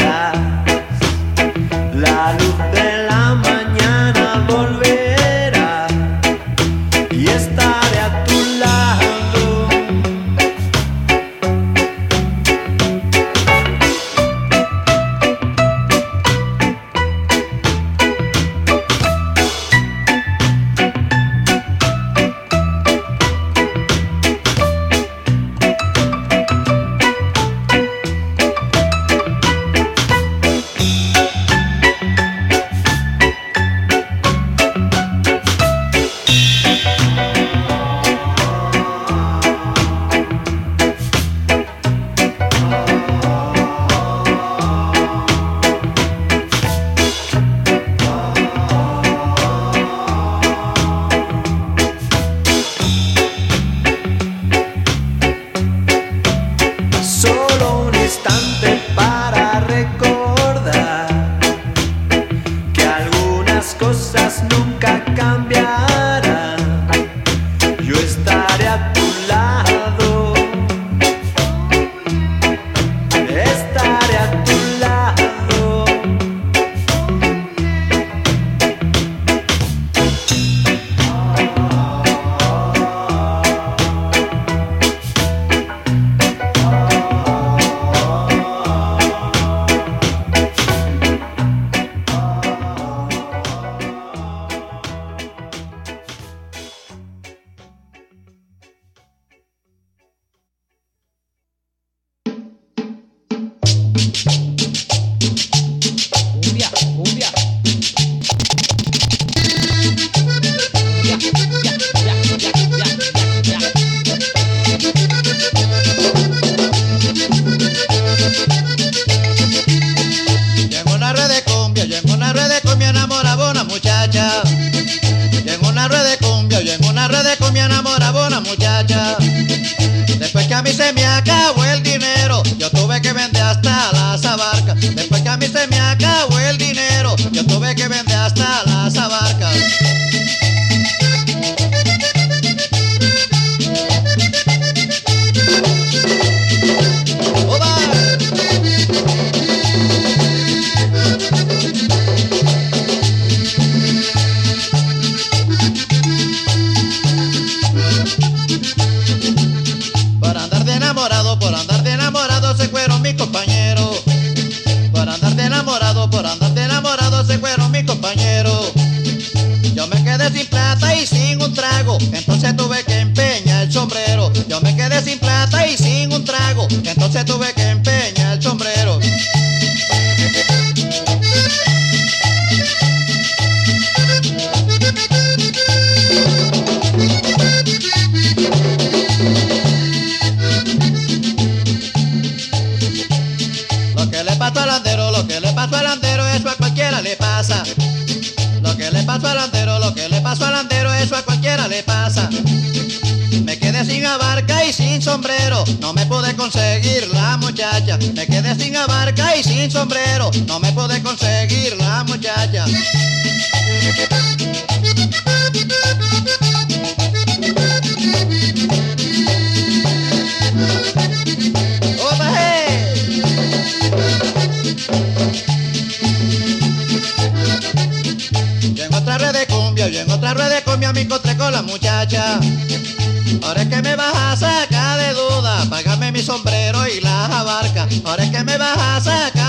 Ahora 238.15 238.27
es 238.27 238.31
que 238.31 238.45
me 238.45 238.57
vas 238.57 238.79
a 238.79 239.01
sacar 239.01 239.44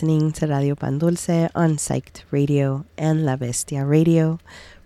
listening 0.00 0.32
to 0.32 0.46
Radio 0.46 0.74
Pan 0.74 0.98
Dulce 0.98 1.50
on 1.54 1.76
Psyched 1.76 2.22
Radio 2.30 2.86
and 2.96 3.26
La 3.26 3.36
Bestia 3.36 3.84
Radio, 3.84 4.38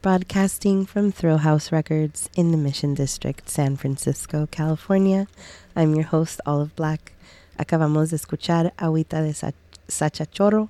broadcasting 0.03 0.85
from 0.85 1.12
Thrill 1.12 1.39
House 1.39 1.71
Records 1.71 2.29
in 2.35 2.51
the 2.51 2.57
Mission 2.57 2.95
District, 2.95 3.49
San 3.49 3.77
Francisco, 3.77 4.49
California. 4.51 5.29
I'm 5.77 5.95
your 5.95 6.03
host, 6.03 6.41
Olive 6.45 6.75
Black. 6.75 7.12
Acabamos 7.61 8.11
de 8.11 8.17
escuchar 8.17 8.73
Agüita 8.77 9.25
de 9.25 9.33
Sa- 9.35 9.53
Sachachorro 9.87 10.69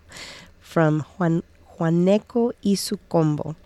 from 0.60 1.00
Juan 1.16 1.42
Juaneco 1.78 2.52
y 2.62 2.74
su 2.74 2.98
Combo, 3.08 3.56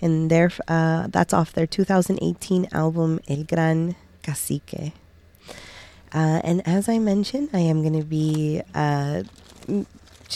and 0.00 0.32
uh, 0.32 1.08
that's 1.10 1.34
off 1.34 1.52
their 1.52 1.66
2018 1.66 2.68
album 2.70 3.18
El 3.26 3.42
Gran 3.42 3.96
Cacique. 4.22 4.92
Uh, 6.14 6.40
and 6.44 6.62
as 6.64 6.88
I 6.88 7.00
mentioned, 7.00 7.48
I 7.52 7.58
am 7.58 7.82
going 7.82 7.98
to 7.98 8.06
be 8.06 8.62
uh, 8.72 9.24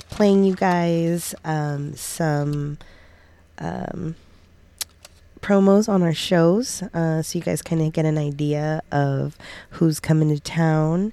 playing 0.00 0.44
you 0.44 0.54
guys 0.54 1.34
um, 1.44 1.94
some 1.94 2.78
um, 3.58 4.16
promos 5.40 5.88
on 5.88 6.02
our 6.02 6.14
shows 6.14 6.82
uh, 6.94 7.20
so 7.20 7.38
you 7.38 7.44
guys 7.44 7.60
kind 7.62 7.82
of 7.82 7.92
get 7.92 8.04
an 8.04 8.16
idea 8.16 8.82
of 8.90 9.36
who's 9.70 10.00
coming 10.00 10.28
to 10.30 10.40
town. 10.40 11.12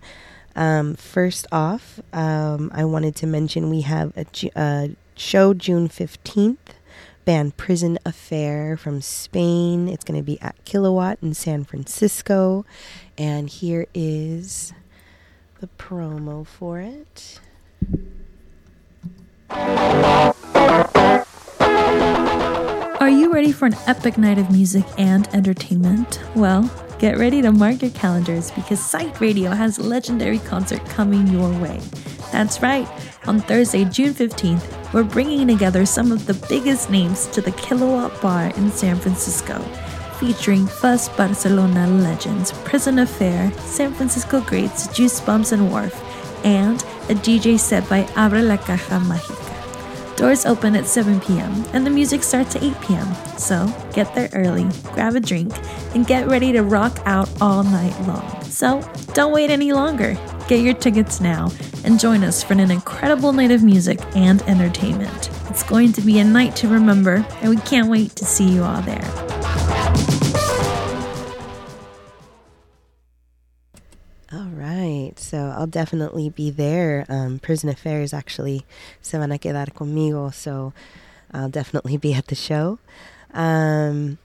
Um, 0.55 0.95
first 0.95 1.47
off, 1.51 1.99
um, 2.13 2.71
I 2.73 2.85
wanted 2.85 3.15
to 3.17 3.27
mention 3.27 3.69
we 3.69 3.81
have 3.81 4.13
a 4.17 4.25
uh, 4.55 4.87
show 5.15 5.53
June 5.53 5.89
15th. 5.89 6.57
Band 7.25 7.57
Prison 7.57 7.99
Affair 8.07 8.75
from 8.75 9.01
Spain. 9.01 9.87
It's 9.87 10.03
going 10.03 10.19
to 10.19 10.23
be 10.23 10.41
at 10.41 10.55
Kilowatt 10.65 11.19
in 11.21 11.35
San 11.35 11.63
Francisco. 11.63 12.65
And 13.19 13.47
here 13.47 13.85
is 13.93 14.73
the 15.59 15.69
promo 15.77 16.47
for 16.47 16.79
it. 16.79 17.39
Are 19.51 20.33
you 23.09 23.33
ready 23.33 23.51
for 23.51 23.65
an 23.65 23.75
epic 23.87 24.17
night 24.17 24.37
of 24.37 24.49
music 24.51 24.85
and 24.97 25.27
entertainment? 25.33 26.21
Well, 26.35 26.69
get 26.99 27.17
ready 27.17 27.41
to 27.41 27.51
mark 27.51 27.81
your 27.81 27.91
calendars 27.91 28.51
because 28.51 28.79
Psyched 28.79 29.19
Radio 29.19 29.51
has 29.51 29.79
a 29.79 29.83
legendary 29.83 30.39
concert 30.39 30.85
coming 30.85 31.27
your 31.27 31.51
way. 31.59 31.81
That's 32.31 32.61
right, 32.61 32.87
on 33.25 33.39
Thursday, 33.39 33.85
June 33.85 34.13
15th, 34.13 34.93
we're 34.93 35.03
bringing 35.03 35.47
together 35.47 35.83
some 35.85 36.11
of 36.11 36.27
the 36.27 36.35
biggest 36.47 36.91
names 36.91 37.25
to 37.27 37.41
the 37.41 37.51
Kilowatt 37.51 38.21
Bar 38.21 38.47
in 38.55 38.71
San 38.71 38.97
Francisco, 38.97 39.59
featuring 40.19 40.67
Fuzz 40.67 41.09
Barcelona 41.09 41.87
legends 41.87 42.51
Prison 42.65 42.99
Affair, 42.99 43.51
San 43.59 43.93
Francisco 43.93 44.41
greats 44.41 44.87
Juice 44.95 45.19
Bumps 45.21 45.53
and 45.53 45.71
Wharf, 45.71 45.95
and 46.43 46.81
a 47.09 47.15
DJ 47.15 47.59
set 47.59 47.87
by 47.89 48.03
Abre 48.15 48.41
la 48.41 48.57
Caja 48.57 48.99
Mágica. 48.99 49.49
Doors 50.17 50.45
open 50.45 50.75
at 50.75 50.85
7 50.85 51.21
p.m. 51.21 51.63
and 51.71 51.85
the 51.85 51.89
music 51.89 52.23
starts 52.23 52.55
at 52.55 52.63
8 52.63 52.81
p.m. 52.81 53.07
So 53.37 53.73
get 53.93 54.13
there 54.13 54.29
early, 54.33 54.67
grab 54.93 55.15
a 55.15 55.19
drink, 55.21 55.53
and 55.95 56.05
get 56.05 56.27
ready 56.27 56.51
to 56.51 56.61
rock 56.61 56.99
out 57.05 57.29
all 57.39 57.63
night 57.63 57.97
long. 58.01 58.43
So 58.43 58.81
don't 59.13 59.31
wait 59.31 59.49
any 59.49 59.71
longer. 59.71 60.17
Get 60.49 60.61
your 60.61 60.73
tickets 60.73 61.21
now 61.21 61.51
and 61.85 61.99
join 61.99 62.23
us 62.23 62.43
for 62.43 62.53
an 62.53 62.71
incredible 62.71 63.31
night 63.31 63.51
of 63.51 63.63
music 63.63 63.99
and 64.15 64.41
entertainment. 64.41 65.29
It's 65.49 65.63
going 65.63 65.93
to 65.93 66.01
be 66.01 66.19
a 66.19 66.23
night 66.25 66.55
to 66.57 66.67
remember, 66.67 67.25
and 67.41 67.49
we 67.49 67.57
can't 67.61 67.89
wait 67.89 68.15
to 68.17 68.25
see 68.25 68.49
you 68.49 68.63
all 68.63 68.81
there. 68.81 69.38
Right, 74.79 75.17
so 75.17 75.53
I'll 75.55 75.67
definitely 75.67 76.29
be 76.29 76.49
there. 76.49 77.05
Um, 77.09 77.39
Prison 77.39 77.69
Affairs 77.69 78.13
actually 78.13 78.65
se 79.01 79.17
van 79.17 79.31
a 79.31 79.37
quedar 79.37 79.67
conmigo, 79.67 80.33
so 80.33 80.73
I'll 81.33 81.49
definitely 81.49 81.97
be 81.97 82.13
at 82.13 82.27
the 82.27 82.35
show. 82.35 82.79
Um, 83.33 84.17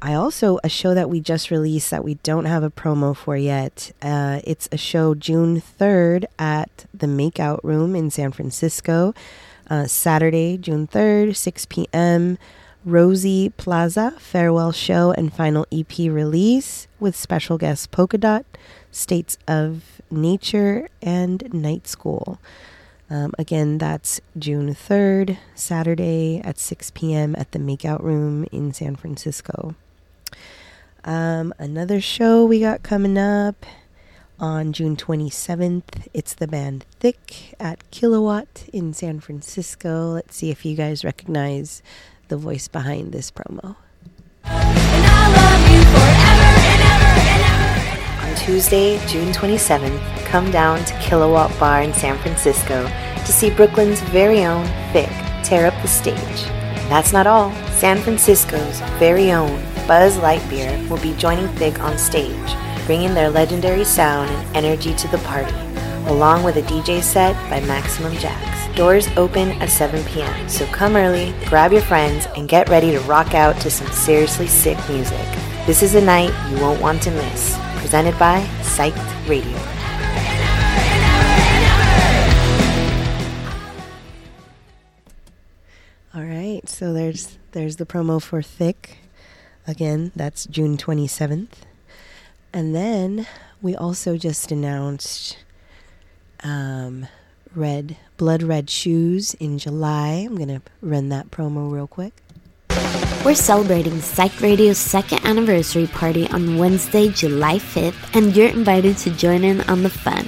I 0.00 0.14
also 0.14 0.58
a 0.62 0.68
show 0.68 0.94
that 0.94 1.10
we 1.10 1.20
just 1.20 1.50
released 1.50 1.90
that 1.90 2.04
we 2.04 2.14
don't 2.16 2.44
have 2.44 2.62
a 2.62 2.70
promo 2.70 3.16
for 3.16 3.36
yet. 3.36 3.92
Uh, 4.00 4.40
it's 4.44 4.68
a 4.70 4.76
show 4.76 5.14
June 5.14 5.60
third 5.60 6.26
at 6.38 6.86
the 6.94 7.06
Makeout 7.06 7.60
Room 7.62 7.96
in 7.96 8.10
San 8.10 8.30
Francisco. 8.30 9.14
Uh, 9.68 9.86
Saturday, 9.86 10.56
June 10.56 10.86
third, 10.86 11.36
six 11.36 11.66
p.m. 11.66 12.38
Rosie 12.84 13.50
Plaza 13.56 14.14
farewell 14.18 14.72
show 14.72 15.10
and 15.12 15.32
final 15.32 15.66
EP 15.72 15.98
release 15.98 16.86
with 17.00 17.16
special 17.16 17.58
guest 17.58 17.90
Polka 17.90 18.16
Dot, 18.16 18.46
States 18.90 19.38
of 19.46 20.00
Nature, 20.10 20.88
and 21.02 21.52
Night 21.52 21.86
School. 21.86 22.38
Um, 23.10 23.32
again, 23.38 23.78
that's 23.78 24.20
June 24.38 24.74
3rd, 24.74 25.38
Saturday 25.54 26.40
at 26.44 26.58
6 26.58 26.90
p.m. 26.92 27.34
at 27.36 27.52
the 27.52 27.58
Makeout 27.58 28.02
Room 28.02 28.46
in 28.52 28.72
San 28.72 28.96
Francisco. 28.96 29.74
Um, 31.04 31.54
another 31.58 32.00
show 32.00 32.44
we 32.44 32.60
got 32.60 32.82
coming 32.82 33.16
up 33.16 33.64
on 34.38 34.72
June 34.72 34.94
27th. 34.94 36.06
It's 36.12 36.34
the 36.34 36.46
band 36.46 36.84
Thick 37.00 37.54
at 37.58 37.90
Kilowatt 37.90 38.66
in 38.72 38.92
San 38.92 39.20
Francisco. 39.20 40.10
Let's 40.10 40.36
see 40.36 40.50
if 40.50 40.66
you 40.66 40.76
guys 40.76 41.04
recognize 41.04 41.82
the 42.28 42.36
voice 42.36 42.68
behind 42.68 43.12
this 43.12 43.30
promo. 43.30 43.76
Tuesday, 48.48 48.98
June 49.06 49.30
27th, 49.34 50.24
come 50.24 50.50
down 50.50 50.82
to 50.86 50.98
Kilowatt 51.00 51.52
Bar 51.60 51.82
in 51.82 51.92
San 51.92 52.16
Francisco 52.16 52.82
to 52.86 53.26
see 53.30 53.50
Brooklyn's 53.50 54.00
very 54.00 54.46
own 54.46 54.64
Thick 54.90 55.10
tear 55.44 55.66
up 55.66 55.74
the 55.82 55.86
stage. 55.86 56.44
That's 56.88 57.12
not 57.12 57.26
all. 57.26 57.52
San 57.72 57.98
Francisco's 57.98 58.80
very 58.98 59.32
own 59.32 59.62
Buzz 59.86 60.16
Lightyear 60.16 60.88
will 60.88 60.96
be 61.02 61.12
joining 61.18 61.46
Thick 61.56 61.78
on 61.80 61.98
stage, 61.98 62.56
bringing 62.86 63.12
their 63.12 63.28
legendary 63.28 63.84
sound 63.84 64.30
and 64.30 64.56
energy 64.56 64.94
to 64.94 65.08
the 65.08 65.18
party, 65.18 65.54
along 66.06 66.42
with 66.42 66.56
a 66.56 66.62
DJ 66.62 67.02
set 67.02 67.34
by 67.50 67.60
Maximum 67.66 68.16
Jax. 68.16 68.74
Doors 68.74 69.08
open 69.18 69.50
at 69.60 69.68
7 69.68 70.02
p.m., 70.04 70.48
so 70.48 70.64
come 70.68 70.96
early, 70.96 71.34
grab 71.50 71.70
your 71.70 71.82
friends, 71.82 72.26
and 72.34 72.48
get 72.48 72.70
ready 72.70 72.92
to 72.92 73.00
rock 73.00 73.34
out 73.34 73.60
to 73.60 73.70
some 73.70 73.92
seriously 73.92 74.46
sick 74.46 74.78
music. 74.88 75.26
This 75.66 75.82
is 75.82 75.96
a 75.96 76.00
night 76.00 76.32
you 76.50 76.58
won't 76.62 76.80
want 76.80 77.02
to 77.02 77.10
miss. 77.10 77.58
Presented 77.88 78.18
by 78.18 78.40
Psyched 78.60 79.28
Radio. 79.30 79.56
All 86.14 86.22
right, 86.22 86.60
so 86.68 86.92
there's 86.92 87.38
there's 87.52 87.76
the 87.76 87.86
promo 87.86 88.20
for 88.20 88.42
Thick. 88.42 88.98
Again, 89.66 90.12
that's 90.14 90.44
June 90.44 90.76
27th. 90.76 91.48
And 92.52 92.74
then 92.74 93.26
we 93.62 93.74
also 93.74 94.18
just 94.18 94.52
announced 94.52 95.38
um, 96.44 97.08
Red 97.54 97.96
Blood 98.18 98.42
Red 98.42 98.68
Shoes 98.68 99.32
in 99.40 99.56
July. 99.56 100.26
I'm 100.26 100.36
going 100.36 100.48
to 100.48 100.60
run 100.82 101.08
that 101.08 101.30
promo 101.30 101.72
real 101.72 101.86
quick. 101.86 102.12
We're 103.24 103.34
celebrating 103.34 104.00
Psych 104.00 104.40
Radio's 104.40 104.78
second 104.78 105.26
anniversary 105.26 105.88
party 105.88 106.28
on 106.30 106.56
Wednesday, 106.56 107.08
July 107.08 107.56
5th, 107.58 108.14
and 108.14 108.34
you're 108.34 108.48
invited 108.48 108.96
to 108.98 109.10
join 109.10 109.44
in 109.44 109.60
on 109.62 109.82
the 109.82 109.90
fun. 109.90 110.26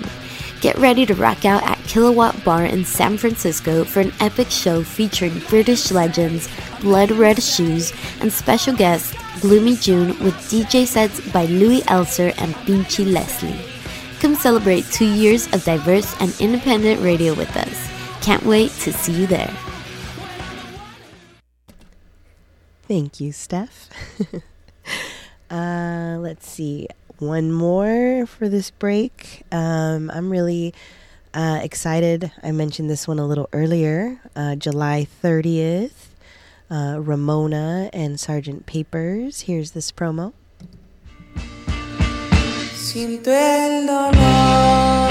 Get 0.61 0.76
ready 0.76 1.07
to 1.07 1.14
rock 1.14 1.45
out 1.45 1.62
at 1.62 1.78
Kilowatt 1.84 2.45
Bar 2.45 2.64
in 2.66 2.84
San 2.84 3.16
Francisco 3.16 3.84
for 3.84 4.01
an 4.01 4.12
epic 4.20 4.51
show 4.51 4.82
featuring 4.82 5.38
British 5.49 5.91
legends, 5.93 6.49
Blood 6.80 7.12
Red 7.12 7.43
Shoes, 7.43 7.93
and 8.20 8.30
special 8.30 8.74
guest 8.74 9.14
Gloomy 9.41 9.76
June 9.76 10.09
with 10.22 10.34
DJ 10.51 10.84
sets 10.86 11.20
by 11.30 11.47
Louis 11.47 11.80
Elser 11.82 12.34
and 12.38 12.55
Pinchy 12.66 13.11
Leslie. 13.11 13.59
Come 14.18 14.34
celebrate 14.34 14.84
two 14.86 15.09
years 15.09 15.47
of 15.55 15.64
diverse 15.64 16.14
and 16.20 16.38
independent 16.41 17.01
radio 17.01 17.34
with 17.34 17.57
us. 17.57 17.88
Can't 18.20 18.45
wait 18.45 18.72
to 18.80 18.93
see 18.93 19.12
you 19.12 19.26
there. 19.26 19.57
Thank 22.91 23.20
you, 23.20 23.30
Steph. 23.30 23.88
uh, 25.51 26.16
let's 26.18 26.49
see. 26.49 26.88
One 27.20 27.53
more 27.53 28.26
for 28.26 28.49
this 28.49 28.72
break. 28.72 29.45
Um, 29.53 30.11
I'm 30.12 30.28
really 30.28 30.74
uh, 31.32 31.61
excited. 31.62 32.32
I 32.43 32.51
mentioned 32.51 32.91
this 32.91 33.07
one 33.07 33.20
a 33.20 33.24
little 33.24 33.49
earlier. 33.53 34.20
Uh, 34.34 34.57
July 34.57 35.07
30th, 35.22 36.09
uh, 36.68 36.97
Ramona 36.99 37.91
and 37.93 38.18
Sergeant 38.18 38.66
Papers. 38.66 39.43
Here's 39.43 39.70
this 39.70 39.93
promo. 39.93 40.32
Siento 42.74 43.30
el 43.30 43.86
dolor. 43.86 45.09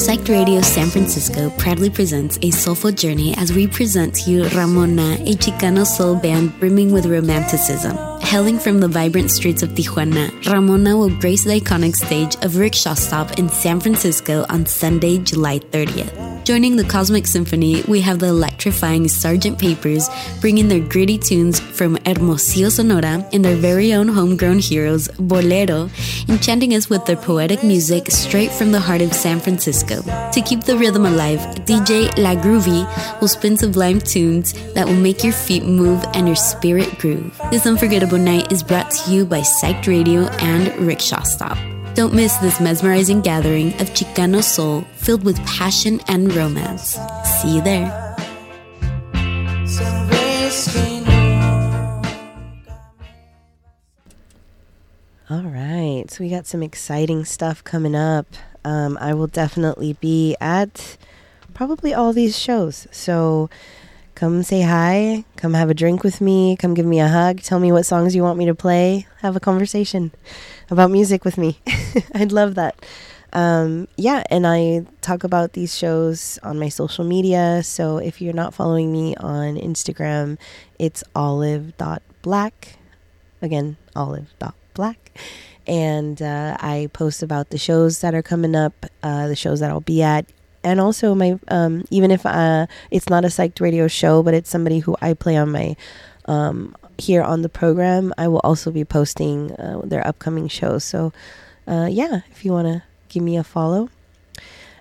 Psyched 0.00 0.30
Radio 0.30 0.62
San 0.62 0.88
Francisco 0.88 1.50
proudly 1.58 1.90
presents 1.90 2.38
a 2.40 2.50
soulful 2.50 2.90
journey 2.90 3.34
as 3.36 3.52
we 3.52 3.66
present 3.66 4.14
to 4.14 4.30
you 4.30 4.48
Ramona, 4.48 5.16
a 5.20 5.34
Chicano 5.36 5.84
soul 5.84 6.16
band 6.16 6.58
brimming 6.58 6.90
with 6.90 7.04
romanticism. 7.04 7.98
Hailing 8.22 8.58
from 8.58 8.80
the 8.80 8.88
vibrant 8.88 9.30
streets 9.30 9.62
of 9.62 9.68
Tijuana, 9.70 10.30
Ramona 10.50 10.96
will 10.96 11.10
grace 11.10 11.44
the 11.44 11.60
iconic 11.60 11.94
stage 11.94 12.34
of 12.36 12.56
Rickshaw 12.56 12.94
Stop 12.94 13.38
in 13.38 13.50
San 13.50 13.78
Francisco 13.78 14.46
on 14.48 14.64
Sunday, 14.64 15.18
July 15.18 15.58
30th. 15.58 16.39
Joining 16.44 16.76
the 16.76 16.84
Cosmic 16.84 17.26
Symphony, 17.26 17.82
we 17.86 18.00
have 18.00 18.18
the 18.18 18.26
electrifying 18.26 19.04
Sgt. 19.04 19.58
Papers 19.58 20.08
bringing 20.40 20.68
their 20.68 20.80
gritty 20.80 21.18
tunes 21.18 21.60
from 21.60 21.98
Hermosillo, 22.06 22.70
Sonora, 22.70 23.28
and 23.32 23.44
their 23.44 23.56
very 23.56 23.92
own 23.92 24.08
homegrown 24.08 24.58
heroes, 24.58 25.08
Bolero, 25.18 25.90
enchanting 26.28 26.74
us 26.74 26.88
with 26.88 27.04
their 27.04 27.16
poetic 27.16 27.62
music 27.62 28.10
straight 28.10 28.50
from 28.50 28.72
the 28.72 28.80
heart 28.80 29.02
of 29.02 29.12
San 29.12 29.38
Francisco. 29.38 30.00
To 30.32 30.40
keep 30.40 30.64
the 30.64 30.78
rhythm 30.78 31.04
alive, 31.04 31.40
DJ 31.66 32.08
La 32.16 32.34
Groovy 32.34 33.20
will 33.20 33.28
spin 33.28 33.56
sublime 33.56 34.00
tunes 34.00 34.54
that 34.72 34.86
will 34.86 34.94
make 34.94 35.22
your 35.22 35.34
feet 35.34 35.64
move 35.64 36.02
and 36.14 36.26
your 36.26 36.36
spirit 36.36 36.98
groove. 36.98 37.38
This 37.50 37.66
unforgettable 37.66 38.18
night 38.18 38.50
is 38.50 38.62
brought 38.62 38.90
to 38.90 39.10
you 39.10 39.26
by 39.26 39.40
Psyched 39.40 39.86
Radio 39.86 40.22
and 40.40 40.74
Rickshaw 40.78 41.22
Stop. 41.22 41.58
Don't 41.94 42.14
miss 42.14 42.36
this 42.36 42.60
mesmerizing 42.60 43.20
gathering 43.20 43.74
of 43.80 43.90
Chicano 43.90 44.42
soul 44.42 44.86
filled 45.10 45.24
with 45.24 45.44
passion 45.44 46.00
and 46.06 46.32
romance. 46.34 46.96
See 47.24 47.56
you 47.56 47.62
there. 47.62 47.90
All 55.28 55.42
right, 55.42 56.04
so 56.08 56.22
we 56.22 56.30
got 56.30 56.46
some 56.46 56.62
exciting 56.62 57.24
stuff 57.24 57.64
coming 57.64 57.96
up. 57.96 58.26
Um, 58.64 58.96
I 59.00 59.14
will 59.14 59.26
definitely 59.26 59.94
be 59.94 60.36
at 60.40 60.96
probably 61.54 61.92
all 61.92 62.12
these 62.12 62.38
shows. 62.38 62.86
So 62.92 63.50
come 64.14 64.44
say 64.44 64.60
hi, 64.60 65.24
come 65.34 65.54
have 65.54 65.70
a 65.70 65.74
drink 65.74 66.04
with 66.04 66.20
me, 66.20 66.54
come 66.54 66.74
give 66.74 66.86
me 66.86 67.00
a 67.00 67.08
hug, 67.08 67.40
tell 67.40 67.58
me 67.58 67.72
what 67.72 67.84
songs 67.84 68.14
you 68.14 68.22
want 68.22 68.38
me 68.38 68.46
to 68.46 68.54
play, 68.54 69.08
have 69.22 69.34
a 69.34 69.40
conversation 69.40 70.12
about 70.70 70.92
music 70.92 71.24
with 71.24 71.36
me. 71.36 71.58
I'd 72.14 72.30
love 72.30 72.54
that. 72.54 72.76
Um, 73.32 73.88
yeah, 73.96 74.24
and 74.30 74.46
I 74.46 74.84
talk 75.00 75.24
about 75.24 75.52
these 75.52 75.76
shows 75.76 76.38
on 76.42 76.58
my 76.58 76.68
social 76.68 77.04
media. 77.04 77.62
So 77.62 77.98
if 77.98 78.20
you're 78.20 78.34
not 78.34 78.54
following 78.54 78.92
me 78.92 79.14
on 79.16 79.56
Instagram, 79.56 80.38
it's 80.78 81.04
olive.black. 81.14 82.78
Again, 83.42 83.76
olive.black. 83.94 85.18
And 85.66 86.20
uh, 86.20 86.56
I 86.60 86.88
post 86.92 87.22
about 87.22 87.50
the 87.50 87.58
shows 87.58 88.00
that 88.00 88.14
are 88.14 88.22
coming 88.22 88.56
up, 88.56 88.86
uh, 89.02 89.28
the 89.28 89.36
shows 89.36 89.60
that 89.60 89.70
I'll 89.70 89.80
be 89.80 90.02
at, 90.02 90.26
and 90.62 90.80
also 90.80 91.14
my 91.14 91.38
um, 91.48 91.84
even 91.90 92.10
if 92.10 92.26
uh, 92.26 92.66
it's 92.90 93.08
not 93.08 93.24
a 93.24 93.28
psyched 93.28 93.60
radio 93.60 93.88
show, 93.88 94.22
but 94.22 94.34
it's 94.34 94.50
somebody 94.50 94.80
who 94.80 94.96
I 95.00 95.14
play 95.14 95.36
on 95.36 95.52
my 95.52 95.76
um, 96.26 96.76
here 96.98 97.22
on 97.22 97.42
the 97.42 97.48
program, 97.48 98.12
I 98.18 98.28
will 98.28 98.40
also 98.44 98.70
be 98.70 98.84
posting 98.84 99.52
uh, 99.52 99.80
their 99.84 100.06
upcoming 100.06 100.48
shows. 100.48 100.84
So 100.84 101.12
uh, 101.66 101.88
yeah, 101.90 102.20
if 102.30 102.44
you 102.44 102.52
want 102.52 102.68
to 102.68 102.82
give 103.10 103.22
me 103.22 103.36
a 103.36 103.44
follow. 103.44 103.90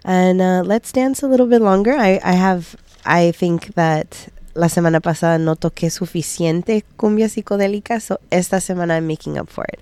And 0.05 0.41
uh, 0.41 0.63
let's 0.65 0.93
dance 0.93 1.21
a 1.21 1.27
little 1.27 1.47
bit 1.47 1.61
longer. 1.61 1.91
I, 1.91 2.21
I 2.23 2.33
have, 2.33 2.77
I 3.05 3.31
think 3.31 3.75
that 3.75 4.29
la 4.55 4.67
semana 4.67 5.01
pasada 5.01 5.37
no 5.37 5.55
toqué 5.55 5.89
suficiente 5.89 6.83
cumbia 6.97 7.27
psicodélica, 7.27 8.01
so 8.01 8.17
esta 8.31 8.57
semana 8.57 8.97
I'm 8.97 9.07
making 9.07 9.37
up 9.37 9.49
for 9.49 9.65
it. 9.65 9.79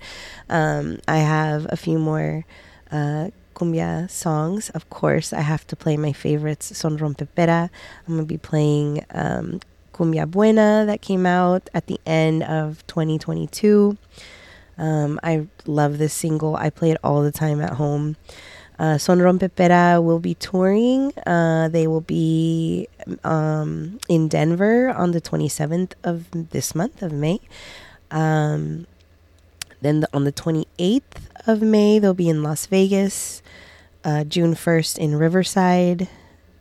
Um, 0.48 0.98
I 1.06 1.18
have 1.18 1.66
a 1.70 1.76
few 1.76 1.98
more 1.98 2.44
uh, 2.90 3.28
cumbia 3.54 4.10
songs. 4.10 4.70
Of 4.70 4.90
course, 4.90 5.32
I 5.32 5.42
have 5.42 5.66
to 5.68 5.76
play 5.76 5.96
my 5.96 6.12
favorites, 6.12 6.76
Son 6.76 6.98
Rompepera. 6.98 7.70
I'm 8.06 8.14
going 8.14 8.20
to 8.20 8.26
be 8.26 8.38
playing 8.38 9.04
um, 9.12 9.60
Cumbia 9.92 10.30
Buena 10.30 10.84
that 10.86 11.02
came 11.02 11.26
out 11.26 11.68
at 11.74 11.86
the 11.86 12.00
end 12.06 12.44
of 12.44 12.86
2022. 12.86 13.96
Um, 14.78 15.18
I 15.22 15.46
love 15.66 15.98
this 15.98 16.14
single. 16.14 16.56
I 16.56 16.70
play 16.70 16.90
it 16.92 16.98
all 17.02 17.22
the 17.22 17.32
time 17.32 17.60
at 17.60 17.74
home. 17.74 18.16
Uh, 18.78 18.96
Son 18.96 19.18
Rompepera 19.18 20.02
will 20.02 20.20
be 20.20 20.34
touring. 20.34 21.12
Uh, 21.26 21.68
they 21.68 21.88
will 21.88 22.00
be 22.00 22.88
um, 23.24 23.98
in 24.08 24.28
Denver 24.28 24.90
on 24.90 25.10
the 25.10 25.20
27th 25.20 25.92
of 26.04 26.26
this 26.50 26.74
month 26.76 27.02
of 27.02 27.12
May. 27.12 27.40
Um, 28.12 28.86
then 29.80 30.00
the, 30.00 30.08
on 30.12 30.24
the 30.24 30.32
28th 30.32 31.02
of 31.46 31.60
May, 31.60 31.98
they'll 31.98 32.14
be 32.14 32.28
in 32.28 32.42
Las 32.42 32.66
Vegas. 32.66 33.42
Uh, 34.04 34.22
June 34.22 34.54
1st 34.54 34.98
in 34.98 35.16
Riverside. 35.16 36.08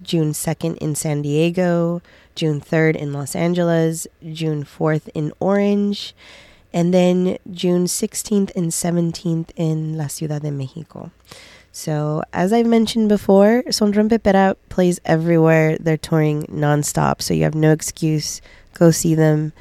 June 0.02 0.32
2nd 0.32 0.78
in 0.78 0.96
San 0.96 1.22
Diego. 1.22 2.02
June 2.34 2.60
3rd 2.60 2.96
in 2.96 3.14
Los 3.14 3.36
Angeles. 3.36 4.08
June 4.32 4.64
4th 4.64 5.10
in 5.14 5.34
Orange. 5.40 6.16
And 6.78 6.94
then 6.94 7.40
June 7.50 7.86
16th 7.86 8.56
and 8.56 8.70
17th 8.70 9.50
in 9.56 9.98
La 9.98 10.06
Ciudad 10.06 10.44
de 10.44 10.52
Mexico. 10.52 11.10
So, 11.72 12.22
as 12.32 12.54
I've 12.54 12.68
mentioned 12.68 13.10
before, 13.10 13.64
Son 13.72 13.92
Rompepera 13.92 14.56
plays 14.70 15.00
everywhere. 15.04 15.76
They're 15.80 15.98
touring 15.98 16.44
nonstop, 16.44 17.24
so 17.24 17.34
you 17.34 17.46
have 17.46 17.56
no 17.56 17.72
excuse. 17.72 18.42
Go 18.76 18.92
see 18.92 19.16
them. 19.16 19.54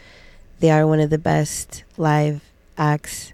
They 0.61 0.71
are 0.71 0.87
one 0.87 1.01
of 1.01 1.09
the 1.09 1.17
best 1.17 1.85
live 1.97 2.43
acts 2.77 3.33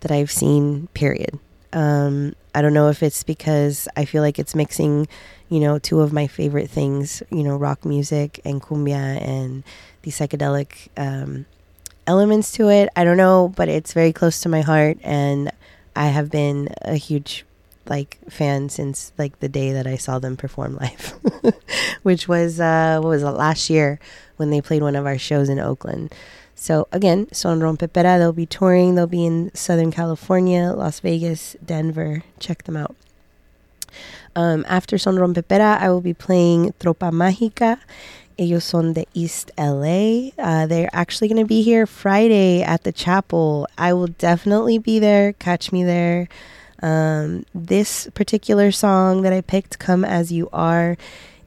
that 0.00 0.10
I've 0.10 0.32
seen, 0.32 0.88
period. 0.88 1.38
Um, 1.72 2.34
I 2.52 2.62
don't 2.62 2.74
know 2.74 2.88
if 2.88 3.00
it's 3.00 3.22
because 3.22 3.86
I 3.96 4.06
feel 4.06 4.22
like 4.22 4.40
it's 4.40 4.56
mixing, 4.56 5.06
you 5.48 5.60
know, 5.60 5.78
two 5.78 6.00
of 6.00 6.12
my 6.12 6.26
favorite 6.26 6.68
things, 6.68 7.22
you 7.30 7.44
know, 7.44 7.56
rock 7.56 7.84
music 7.84 8.40
and 8.44 8.60
cumbia 8.60 9.22
and 9.22 9.62
the 10.02 10.10
psychedelic 10.10 10.88
um, 10.96 11.46
elements 12.06 12.52
to 12.52 12.68
it. 12.68 12.88
I 12.96 13.04
don't 13.04 13.16
know, 13.16 13.52
but 13.56 13.68
it's 13.68 13.92
very 13.92 14.12
close 14.12 14.40
to 14.40 14.48
my 14.48 14.60
heart, 14.60 14.98
and 15.02 15.50
I 15.96 16.06
have 16.08 16.30
been 16.30 16.68
a 16.82 16.96
huge 16.96 17.44
like 17.86 18.18
fan 18.30 18.68
since 18.70 19.12
like 19.18 19.40
the 19.40 19.48
day 19.48 19.72
that 19.72 19.86
I 19.86 19.96
saw 19.96 20.18
them 20.18 20.36
perform 20.36 20.76
live, 20.76 21.14
which 22.02 22.28
was 22.28 22.60
uh, 22.60 22.98
what 23.02 23.10
was 23.10 23.22
it 23.22 23.28
last 23.28 23.68
year 23.70 23.98
when 24.36 24.50
they 24.50 24.60
played 24.60 24.82
one 24.82 24.96
of 24.96 25.06
our 25.06 25.18
shows 25.18 25.48
in 25.48 25.58
Oakland. 25.58 26.14
So 26.54 26.88
again, 26.92 27.32
Son 27.32 27.60
Rompepera, 27.60 28.18
they'll 28.18 28.32
be 28.32 28.46
touring. 28.46 28.94
They'll 28.94 29.06
be 29.06 29.26
in 29.26 29.50
Southern 29.54 29.90
California, 29.90 30.72
Las 30.72 31.00
Vegas, 31.00 31.56
Denver. 31.64 32.22
Check 32.38 32.64
them 32.64 32.76
out. 32.76 32.94
Um, 34.36 34.64
after 34.68 34.98
Son 34.98 35.16
Rompepera, 35.16 35.78
I 35.78 35.88
will 35.90 36.00
be 36.00 36.14
playing 36.14 36.72
Tropa 36.80 37.10
Mágica. 37.12 37.78
Ellos 38.38 38.64
son 38.64 38.92
de 38.92 39.06
East 39.14 39.50
LA. 39.58 40.30
Uh, 40.38 40.66
they're 40.66 40.90
actually 40.92 41.28
going 41.28 41.42
to 41.42 41.46
be 41.46 41.62
here 41.62 41.86
Friday 41.86 42.62
at 42.62 42.84
the 42.84 42.92
chapel. 42.92 43.66
I 43.78 43.92
will 43.92 44.06
definitely 44.06 44.78
be 44.78 44.98
there. 44.98 45.32
Catch 45.34 45.72
me 45.72 45.84
there. 45.84 46.28
Um, 46.82 47.46
this 47.54 48.08
particular 48.14 48.70
song 48.72 49.22
that 49.22 49.32
I 49.32 49.40
picked, 49.40 49.78
Come 49.78 50.04
As 50.04 50.30
You 50.30 50.48
Are, 50.52 50.96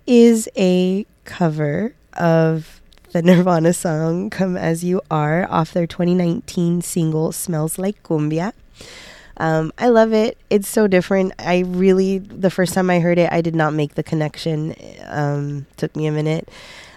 is 0.05 0.49
a 0.57 1.05
cover 1.25 1.93
of 2.13 2.81
the 3.11 3.21
Nirvana 3.23 3.73
song 3.73 4.29
Come 4.29 4.57
As 4.57 4.83
You 4.83 5.01
Are 5.11 5.47
off 5.49 5.73
their 5.73 5.87
2019 5.87 6.81
single 6.81 7.31
Smells 7.31 7.77
Like 7.77 8.01
Cumbia. 8.03 8.53
Um, 9.39 9.71
I 9.77 9.89
love 9.89 10.13
it. 10.13 10.37
It's 10.49 10.67
so 10.67 10.87
different. 10.87 11.33
I 11.39 11.59
really, 11.59 12.17
the 12.17 12.49
first 12.49 12.73
time 12.73 12.89
I 12.89 12.99
heard 12.99 13.19
it, 13.19 13.31
I 13.31 13.41
did 13.41 13.55
not 13.55 13.73
make 13.73 13.95
the 13.95 14.03
connection. 14.03 14.75
Um, 15.07 15.65
took 15.77 15.95
me 15.95 16.07
a 16.07 16.11
minute. 16.11 16.49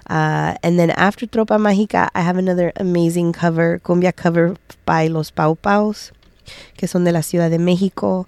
Uh, 0.09 0.57
and 0.63 0.79
then 0.79 0.91
after 0.91 1.27
Tropa 1.27 1.57
Mágica, 1.59 2.09
I 2.15 2.23
have 2.23 2.37
another 2.37 2.73
amazing 2.77 3.33
cover, 3.33 3.79
cumbia 3.79 4.15
cover 4.15 4.57
by 4.85 5.07
Los 5.07 5.31
Pau 5.31 5.55
Paus, 5.55 6.11
que 6.77 6.89
son 6.89 7.05
de 7.05 7.13
la 7.13 7.21
Ciudad 7.21 7.51
de 7.51 7.59
México, 7.59 8.27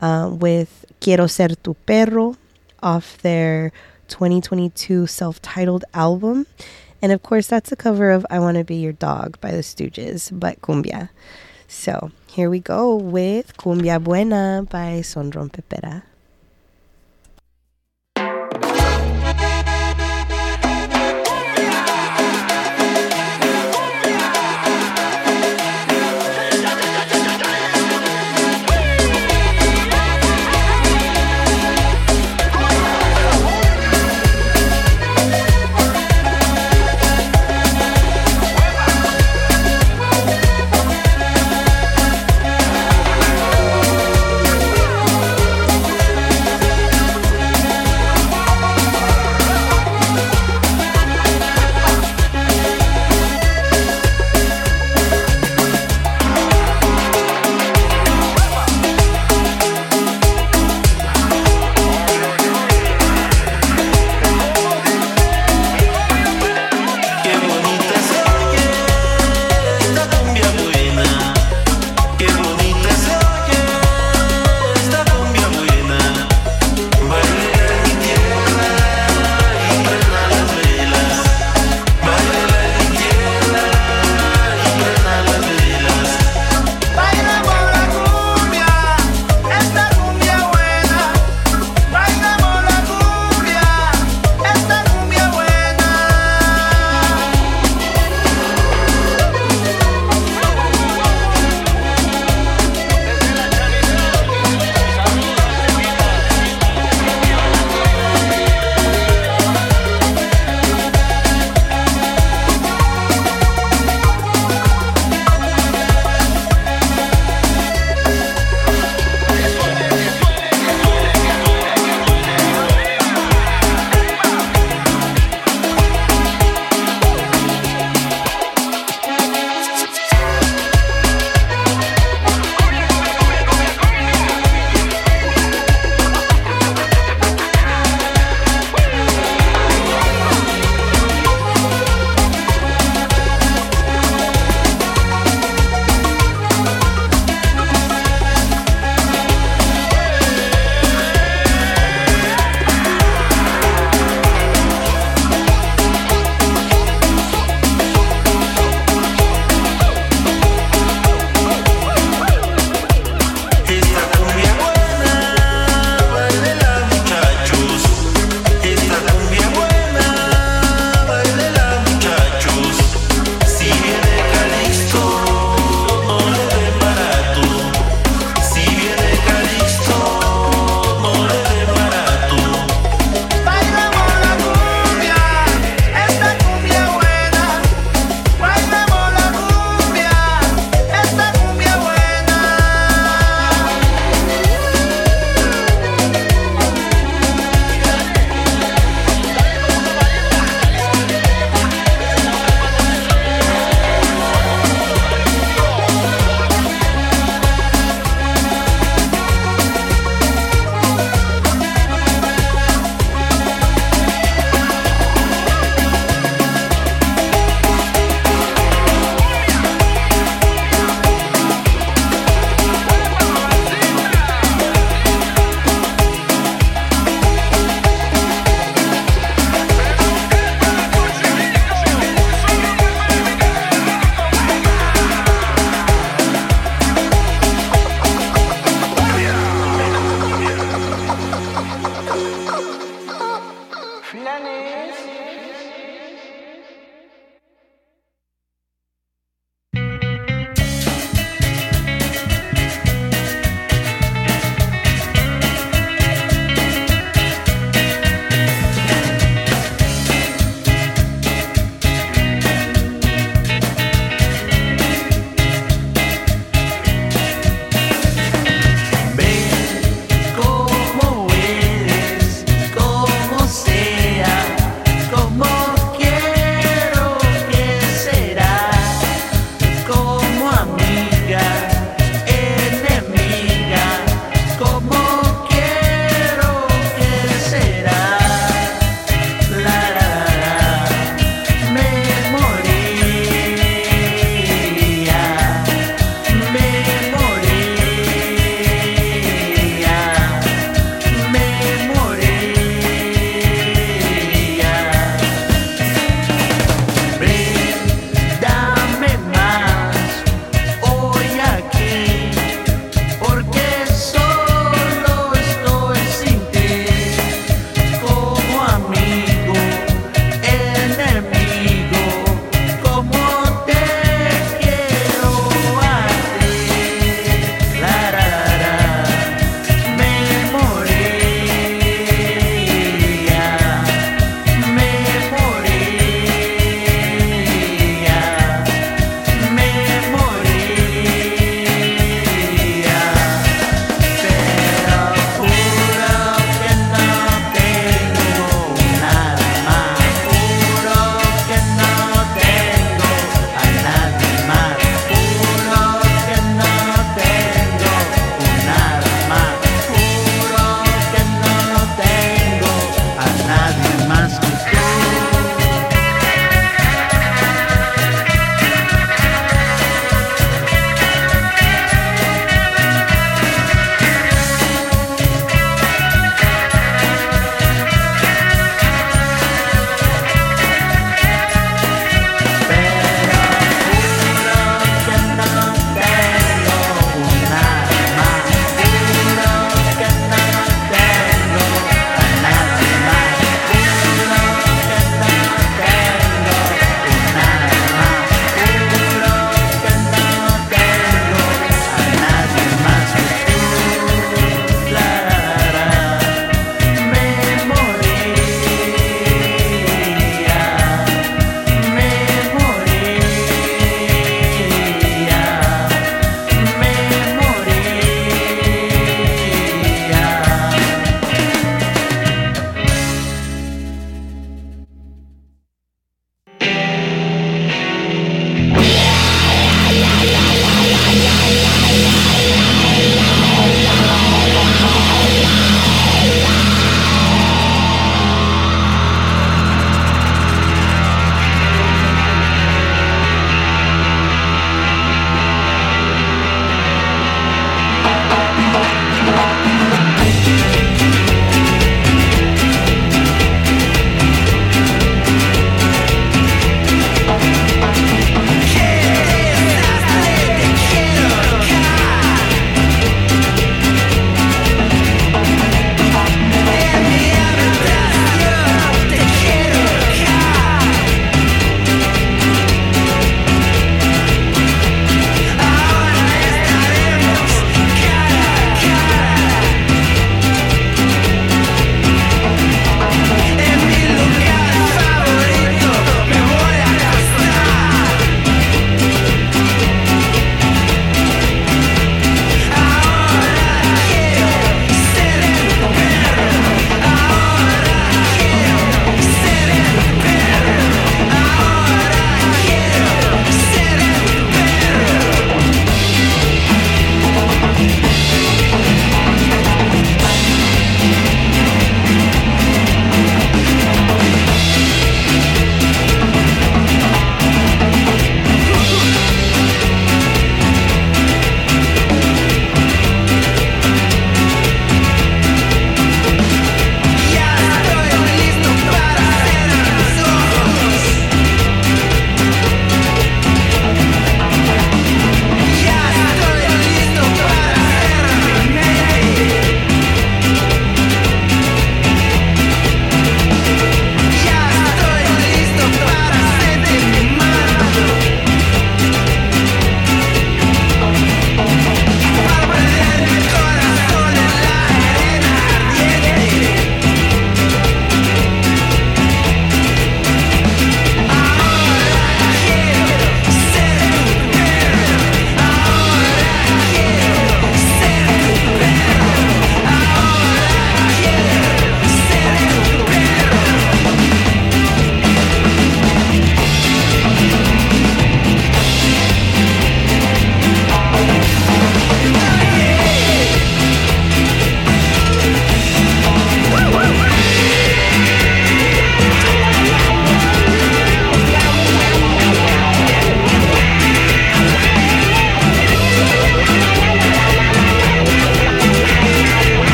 uh, 0.00 0.28
with 0.32 0.86
Quiero 1.00 1.28
Ser 1.28 1.48
Tu 1.48 1.74
Perro 1.86 2.36
off 2.82 3.18
their 3.18 3.72
2022 4.08 5.06
self 5.06 5.40
titled 5.40 5.84
album. 5.94 6.46
And 7.02 7.12
of 7.12 7.22
course, 7.22 7.46
that's 7.46 7.70
a 7.70 7.76
cover 7.76 8.10
of 8.10 8.26
I 8.28 8.40
Want 8.40 8.56
to 8.58 8.64
Be 8.64 8.76
Your 8.76 8.92
Dog 8.92 9.40
by 9.40 9.52
the 9.52 9.58
Stooges, 9.58 10.30
but 10.38 10.60
cumbia. 10.60 11.10
So 11.70 12.10
here 12.26 12.50
we 12.50 12.58
go 12.58 12.96
with 12.96 13.56
Cumbia 13.56 14.02
Buena 14.02 14.66
by 14.68 15.02
Son 15.02 15.30
Rompepera. 15.30 16.02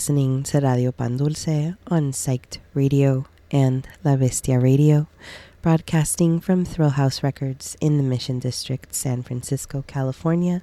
Listening 0.00 0.42
to 0.42 0.58
Radio 0.60 0.90
Pan 0.92 1.18
Dulce 1.18 1.76
on 1.88 2.10
Psyched 2.10 2.56
Radio 2.72 3.26
and 3.52 3.86
La 4.02 4.16
Bestia 4.16 4.58
Radio, 4.58 5.08
broadcasting 5.60 6.40
from 6.40 6.64
Thrill 6.64 6.96
House 6.96 7.22
Records 7.22 7.76
in 7.82 7.98
the 7.98 8.02
Mission 8.02 8.38
District, 8.38 8.94
San 8.94 9.22
Francisco, 9.22 9.84
California. 9.86 10.62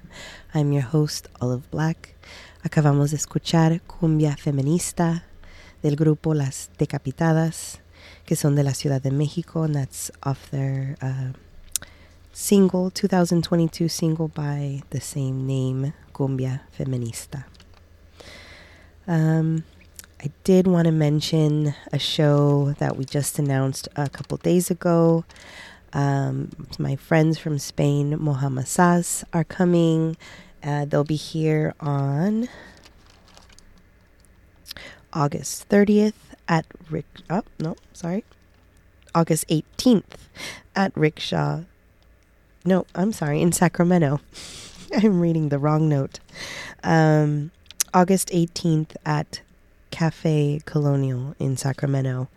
I'm 0.52 0.72
your 0.72 0.82
host, 0.82 1.28
Olive 1.40 1.70
Black. 1.70 2.16
Acabamos 2.64 3.10
de 3.10 3.16
escuchar 3.18 3.80
Cumbia 3.82 4.36
Feminista 4.36 5.22
del 5.82 5.94
grupo 5.94 6.34
Las 6.34 6.68
Decapitadas, 6.76 7.78
que 8.26 8.34
son 8.34 8.56
de 8.56 8.64
la 8.64 8.74
Ciudad 8.74 9.00
de 9.00 9.12
México, 9.12 9.62
and 9.62 9.76
that's 9.76 10.10
off 10.24 10.50
their 10.50 10.96
uh, 11.00 11.30
single, 12.32 12.90
2022 12.90 13.88
single 13.88 14.26
by 14.26 14.82
the 14.90 15.00
same 15.00 15.46
name, 15.46 15.92
Cumbia 16.12 16.62
Feminista. 16.76 17.46
Um, 19.08 19.64
I 20.22 20.30
did 20.44 20.66
want 20.66 20.84
to 20.84 20.92
mention 20.92 21.74
a 21.92 21.98
show 21.98 22.74
that 22.78 22.96
we 22.96 23.06
just 23.06 23.38
announced 23.38 23.88
a 23.96 24.10
couple 24.10 24.36
days 24.36 24.70
ago. 24.70 25.24
Um, 25.94 26.50
my 26.78 26.94
friends 26.96 27.38
from 27.38 27.58
Spain, 27.58 28.16
Mohamed 28.20 28.68
are 29.32 29.44
coming. 29.44 30.16
Uh, 30.62 30.84
they'll 30.84 31.04
be 31.04 31.16
here 31.16 31.74
on 31.80 32.48
August 35.14 35.68
30th 35.70 36.12
at 36.46 36.66
Rick. 36.90 37.06
Oh, 37.30 37.44
no, 37.58 37.76
sorry. 37.94 38.24
August 39.14 39.48
18th 39.48 40.28
at 40.76 40.94
Rickshaw. 40.94 41.62
No, 42.66 42.84
I'm 42.94 43.12
sorry, 43.12 43.40
in 43.40 43.52
Sacramento. 43.52 44.20
I'm 44.94 45.20
reading 45.20 45.48
the 45.48 45.58
wrong 45.58 45.88
note. 45.88 46.20
Um, 46.82 47.50
August 47.94 48.28
18th 48.28 48.96
at 49.04 49.40
Cafe 49.90 50.60
Colonial 50.64 51.34
in 51.38 51.56
Sacramento. 51.56 52.28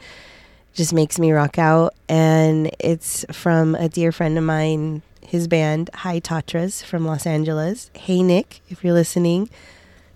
just 0.74 0.92
makes 0.92 1.18
me 1.18 1.30
rock 1.30 1.58
out. 1.58 1.94
And 2.08 2.70
it's 2.80 3.24
from 3.30 3.76
a 3.76 3.88
dear 3.88 4.10
friend 4.10 4.36
of 4.38 4.44
mine, 4.44 5.02
his 5.30 5.46
band, 5.46 5.90
High 5.94 6.18
Tatras 6.18 6.82
from 6.82 7.06
Los 7.06 7.24
Angeles. 7.24 7.88
Hey, 7.94 8.20
Nick, 8.20 8.62
if 8.68 8.82
you're 8.82 8.92
listening, 8.92 9.48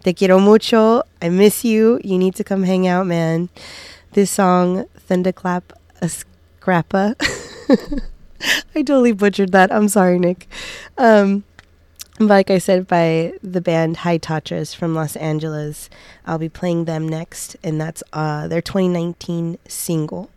te 0.03 0.13
quiero 0.13 0.41
mucho. 0.41 1.03
I 1.23 1.29
miss 1.29 1.65
you. 1.65 2.01
You 2.03 2.19
need 2.19 2.35
to 2.35 2.43
come 2.43 2.65
hang 2.65 2.89
out, 2.89 3.07
man. 3.07 3.49
This 4.15 4.33
song, 4.33 4.87
Thunderclap 4.97 5.73
Scrappa. 6.03 7.15
I 8.75 8.83
totally 8.83 9.13
butchered 9.13 9.53
that. 9.53 9.71
I'm 9.71 9.87
sorry, 9.87 10.19
Nick. 10.19 10.49
Um, 10.99 11.45
like 12.19 12.51
I 12.51 12.59
said, 12.59 12.89
by 12.89 13.35
the 13.41 13.61
band 13.61 13.99
High 13.99 14.19
Tatras 14.19 14.75
from 14.75 14.97
Los 14.97 15.15
Angeles. 15.15 15.89
I'll 16.27 16.39
be 16.39 16.49
playing 16.49 16.87
them 16.87 17.09
next, 17.09 17.57
and 17.63 17.81
that's 17.81 18.03
uh, 18.13 18.49
their 18.49 18.63
2019 18.63 19.59
single. 19.69 20.29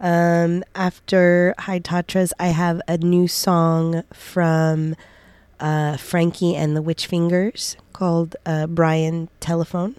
Um, 0.00 0.64
after 0.74 1.54
High 1.58 1.80
Tatras, 1.80 2.32
I 2.38 2.48
have 2.48 2.80
a 2.86 2.98
new 2.98 3.28
song 3.28 4.02
from 4.12 4.94
uh, 5.58 5.96
Frankie 5.96 6.54
and 6.54 6.76
the 6.76 6.82
Witch 6.82 7.06
Fingers 7.06 7.76
called 7.92 8.36
uh, 8.44 8.66
Brian 8.66 9.28
Telephone. 9.40 9.96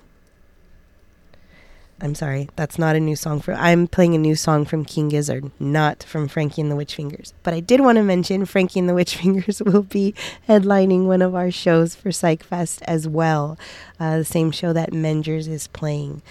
I'm 2.00 2.14
sorry, 2.14 2.48
that's 2.56 2.78
not 2.78 2.96
a 2.96 3.00
new 3.00 3.16
song 3.16 3.40
for. 3.40 3.56
I'm 3.56 3.88
playing 3.88 4.14
a 4.14 4.20
new 4.20 4.36
song 4.36 4.66
from 4.66 4.86
King 4.86 5.10
Gizzard, 5.10 5.50
not 5.60 6.04
from 6.04 6.28
Frankie 6.28 6.62
and 6.62 6.70
the 6.70 6.76
Witch 6.76 6.94
Fingers. 6.94 7.34
But 7.42 7.56
I 7.56 7.60
did 7.60 7.82
want 7.82 7.96
to 7.96 8.04
mention 8.04 8.46
Frankie 8.46 8.80
and 8.80 8.88
the 8.88 8.94
Witch 8.94 9.16
Fingers 9.18 9.64
will 9.64 9.82
be 9.82 10.14
headlining 10.48 11.06
one 11.06 11.24
of 11.24 11.34
our 11.34 11.50
shows 11.50 11.96
for 11.96 12.12
Psych 12.12 12.44
Fest 12.44 12.84
as 12.84 13.08
well, 13.08 13.58
uh, 14.00 14.20
the 14.20 14.26
same 14.26 14.52
show 14.52 14.74
that 14.74 14.92
Mengers 14.92 15.48
is 15.48 15.68
playing. 15.70 16.22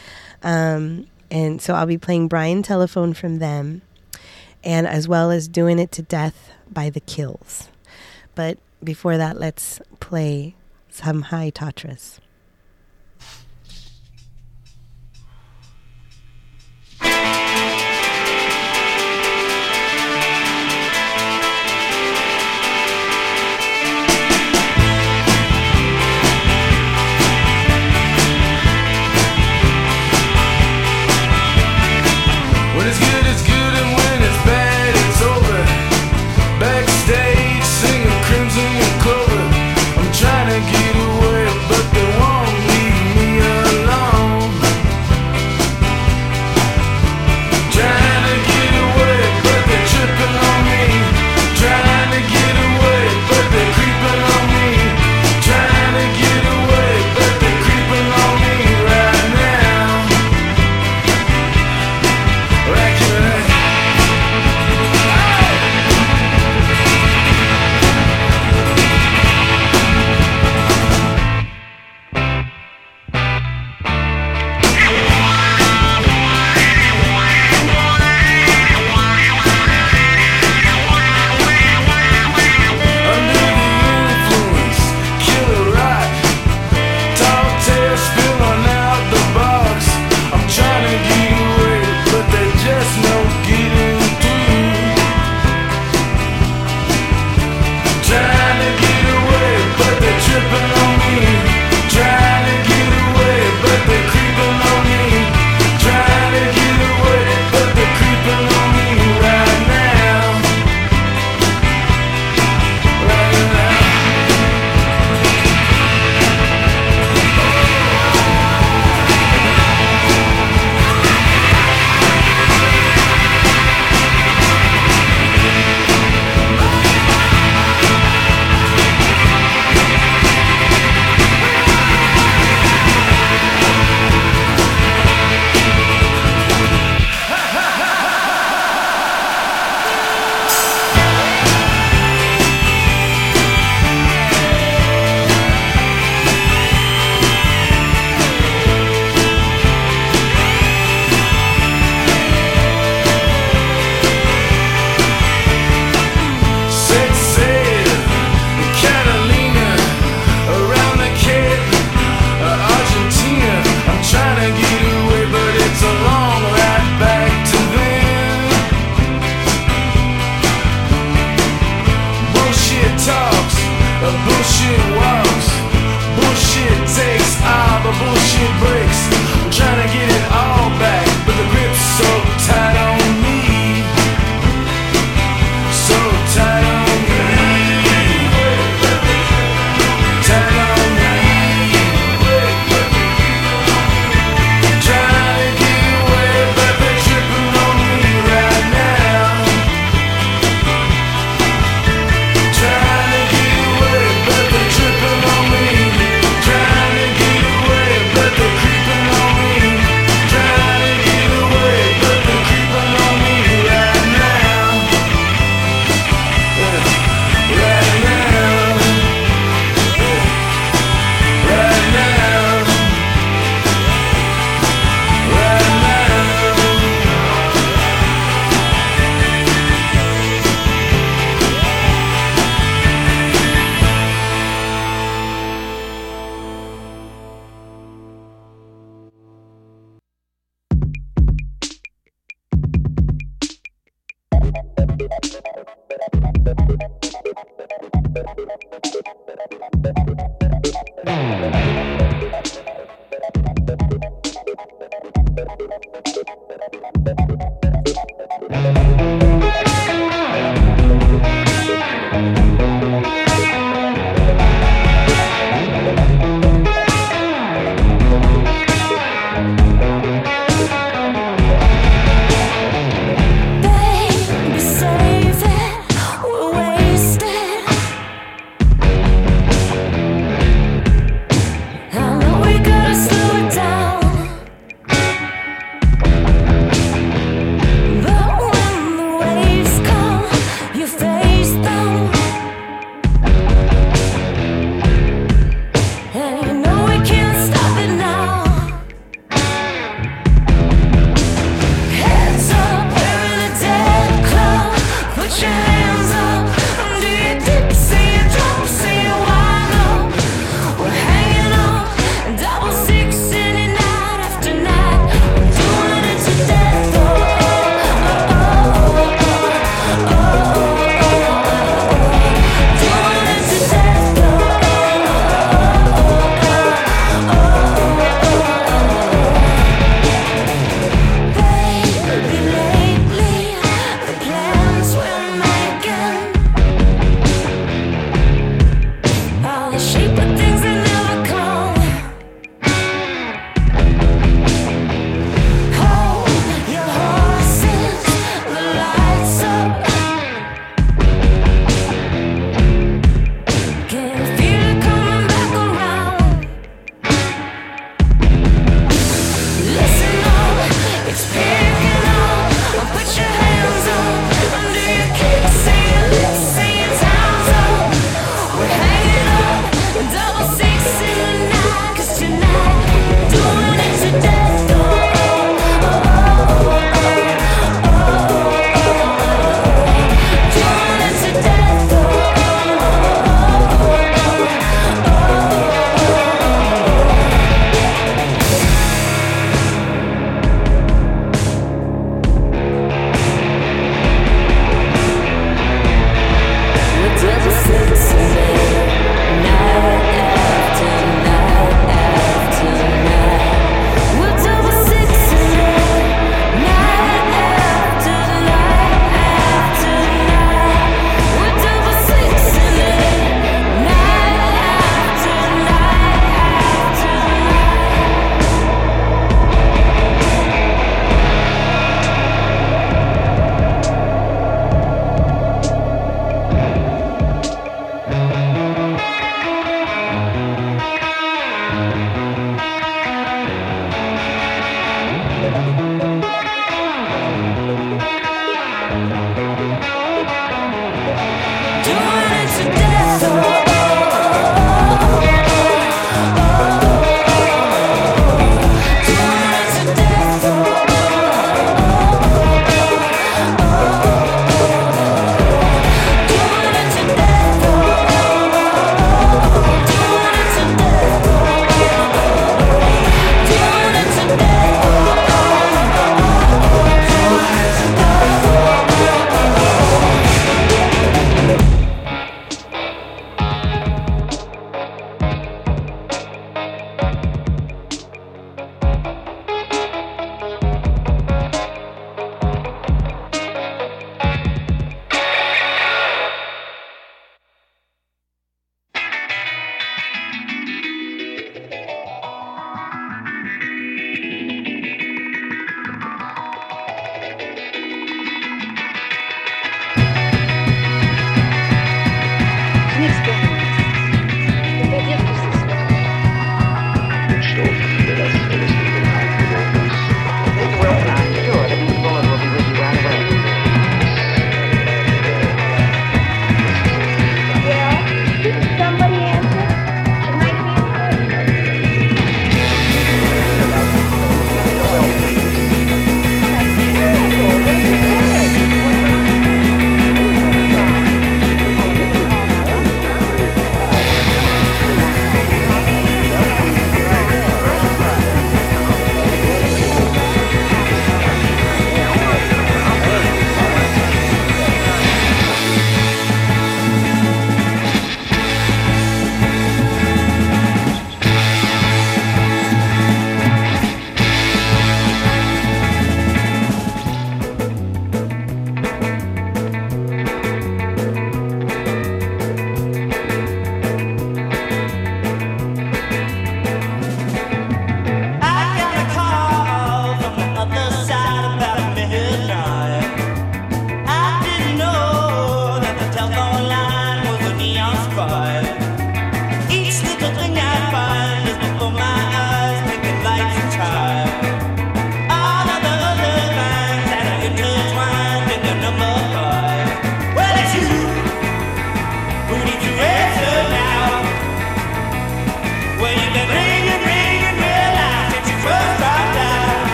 Um, 0.41 1.09
and 1.31 1.61
so 1.61 1.75
I'll 1.75 1.87
be 1.87 1.99
playing 1.99 2.29
Brian 2.29 2.63
Telephone 2.63 3.15
from 3.15 3.39
them, 3.39 3.83
and 4.65 4.87
as 4.87 5.09
well 5.09 5.31
as 5.31 5.49
Doing 5.49 5.79
It 5.79 5.93
to 5.93 6.03
Death 6.03 6.51
by 6.71 6.91
The 6.91 7.01
Kills. 7.01 7.69
But 8.35 8.59
before 8.83 9.17
that, 9.17 9.39
let's 9.39 9.81
play 10.01 10.55
some 10.91 11.23
High 11.23 11.51
Tatras. 11.51 12.19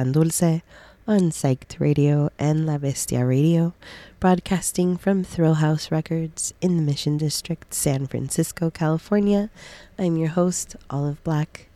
Pan 0.00 0.12
Dulce 0.12 0.62
on 1.06 1.30
Psyched 1.30 1.78
Radio 1.78 2.30
and 2.38 2.64
La 2.64 2.78
Bestia 2.78 3.26
Radio, 3.26 3.74
broadcasting 4.18 4.96
from 4.96 5.22
Thrill 5.22 5.56
House 5.56 5.90
Records 5.90 6.54
in 6.62 6.78
the 6.78 6.82
Mission 6.82 7.18
District, 7.18 7.74
San 7.74 8.06
Francisco, 8.06 8.70
California. 8.70 9.50
I'm 9.98 10.16
your 10.16 10.30
host, 10.30 10.74
Olive 10.88 11.22
Black, 11.22 11.68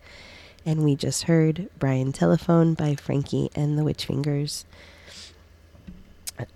and 0.65 0.85
we 0.85 0.97
just 0.97 1.25
heard 1.25 1.69
Brain 1.79 2.13
Telephone 2.13 2.73
by 2.73 2.95
Frankie 2.95 3.51
and 3.55 3.77
the 3.77 3.85
Witch 3.85 4.07
Fingers. 4.07 4.65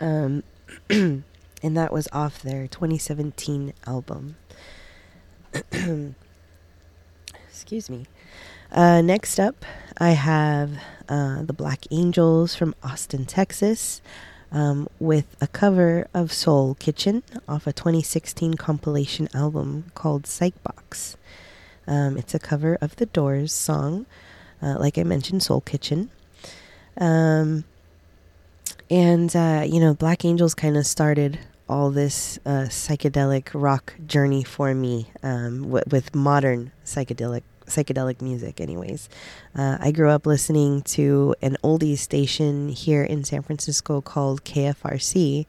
Um, 0.01 0.43
and 0.89 1.23
that 1.63 1.93
was 1.93 2.09
off 2.13 2.41
their 2.41 2.67
2017 2.67 3.75
album. 3.87 4.37
Excuse 7.51 7.91
me. 7.91 8.07
Uh, 8.73 9.03
next 9.03 9.39
up, 9.39 9.67
I 9.99 10.13
have 10.13 10.71
uh, 11.09 11.43
the 11.43 11.53
Black 11.53 11.85
Angels 11.91 12.55
from 12.55 12.75
Austin, 12.83 13.25
Texas, 13.25 14.01
um, 14.51 14.89
with 14.99 15.37
a 15.41 15.47
cover 15.47 16.09
of 16.15 16.33
Soul 16.33 16.75
Kitchen 16.75 17.23
off 17.49 17.67
a 17.67 17.73
2016 17.73 18.55
compilation 18.55 19.29
album 19.35 19.91
called 19.95 20.25
Psychbox. 20.25 21.17
Um, 21.87 22.17
it's 22.17 22.35
a 22.35 22.39
cover 22.39 22.77
of 22.81 22.97
the 22.97 23.07
Doors 23.07 23.53
song, 23.53 24.07
uh, 24.63 24.79
like 24.79 24.99
I 24.99 25.03
mentioned, 25.03 25.43
Soul 25.43 25.61
Kitchen. 25.61 26.11
Um, 26.99 27.65
and, 28.91 29.35
uh, 29.35 29.65
you 29.67 29.81
know, 29.81 29.95
Black 29.95 30.25
Angels 30.25 30.55
kind 30.55 30.77
of 30.77 30.87
started 30.87 31.39
all 31.69 31.91
this 31.91 32.39
uh, 32.47 32.67
psychedelic 32.69 33.51
rock 33.53 33.95
journey 34.07 34.43
for 34.43 34.75
me 34.75 35.11
um, 35.23 35.65
w- 35.65 35.85
with 35.91 36.15
modern 36.15 36.73
psychedelic 36.85 37.43
psychedelic 37.69 38.21
music 38.21 38.61
anyways. 38.61 39.09
Uh, 39.55 39.79
i 39.81 39.91
grew 39.91 40.11
up 40.11 40.27
listening 40.27 40.83
to 40.83 41.35
an 41.43 41.57
oldies 41.63 41.99
station 41.99 42.69
here 42.69 43.03
in 43.03 43.25
san 43.25 43.43
francisco 43.43 44.01
called 44.01 44.45
kfrc 44.45 45.47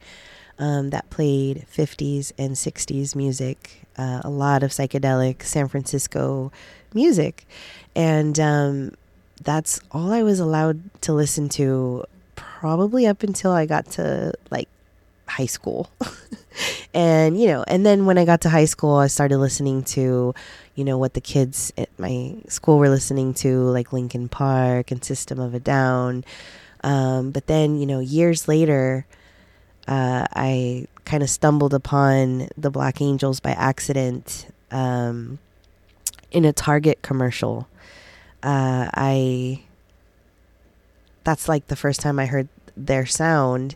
um, 0.58 0.90
that 0.90 1.10
played 1.10 1.66
50s 1.72 2.32
and 2.38 2.56
60s 2.56 3.16
music 3.16 3.82
uh, 3.98 4.22
a 4.24 4.30
lot 4.30 4.64
of 4.64 4.72
psychedelic 4.72 5.44
san 5.44 5.68
francisco 5.68 6.52
music. 6.94 7.46
And 7.96 8.40
um, 8.40 8.94
that's 9.44 9.80
all 9.92 10.12
i 10.12 10.22
was 10.22 10.40
allowed 10.40 10.82
to 11.02 11.14
listen 11.14 11.48
to 11.50 12.04
probably 12.36 13.08
up 13.08 13.24
until 13.24 13.52
i 13.52 13.66
got 13.66 13.86
to 13.86 14.34
like 14.52 14.68
high 15.30 15.46
school. 15.46 15.90
and, 16.94 17.40
you 17.40 17.48
know, 17.48 17.64
and 17.68 17.86
then 17.86 18.06
when 18.06 18.18
I 18.18 18.26
got 18.26 18.42
to 18.42 18.50
high 18.50 18.66
school, 18.66 18.96
I 18.96 19.08
started 19.08 19.38
listening 19.38 19.84
to, 19.84 20.34
you 20.76 20.84
know, 20.84 20.98
what 20.98 21.14
the 21.14 21.22
kids 21.22 21.72
at 21.78 21.90
my 21.98 22.36
school 22.48 22.78
were 22.78 22.90
listening 22.90 23.34
to, 23.36 23.62
like 23.62 23.94
Linkin 23.94 24.30
Park 24.30 24.92
and 24.92 25.04
System 25.04 25.40
of 25.40 25.54
a 25.54 25.60
Down. 25.60 26.24
Um, 26.84 27.32
but 27.32 27.48
then, 27.48 27.80
you 27.80 27.86
know, 27.86 28.00
years 28.00 28.48
later, 28.48 29.06
uh, 29.88 30.26
I 30.34 30.88
kind 31.06 31.24
of 31.24 31.30
stumbled 31.30 31.74
upon 31.74 32.50
the 32.58 32.70
Black 32.70 33.02
Angels 33.02 33.40
by 33.40 33.52
accident 33.52 34.48
um, 34.72 35.40
in 36.32 36.46
a 36.46 36.54
Target 36.54 37.02
commercial. 37.02 37.68
Uh, 38.42 38.90
I 38.94 39.64
that's 41.24 41.50
like 41.50 41.68
the 41.68 41.76
first 41.76 42.00
time 42.00 42.18
I 42.20 42.26
heard 42.26 42.48
their 42.78 43.06
sound 43.06 43.76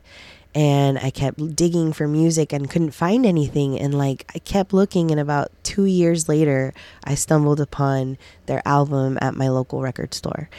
and 0.55 0.99
I 0.99 1.09
kept 1.09 1.55
digging 1.55 1.93
for 1.93 2.07
music 2.07 2.53
and 2.53 2.69
couldn't 2.69 2.91
find 2.91 3.25
anything. 3.25 3.79
And 3.79 3.97
like 3.97 4.29
I 4.35 4.39
kept 4.39 4.73
looking 4.73 5.11
and 5.11 5.19
about 5.19 5.51
2 5.63 5.85
years 5.85 6.29
later 6.29 6.73
I 7.03 7.15
stumbled 7.15 7.59
upon 7.59 8.17
their 8.45 8.61
album 8.65 9.17
at 9.21 9.35
my 9.35 9.49
local 9.49 9.81
record 9.81 10.13
store. 10.13 10.49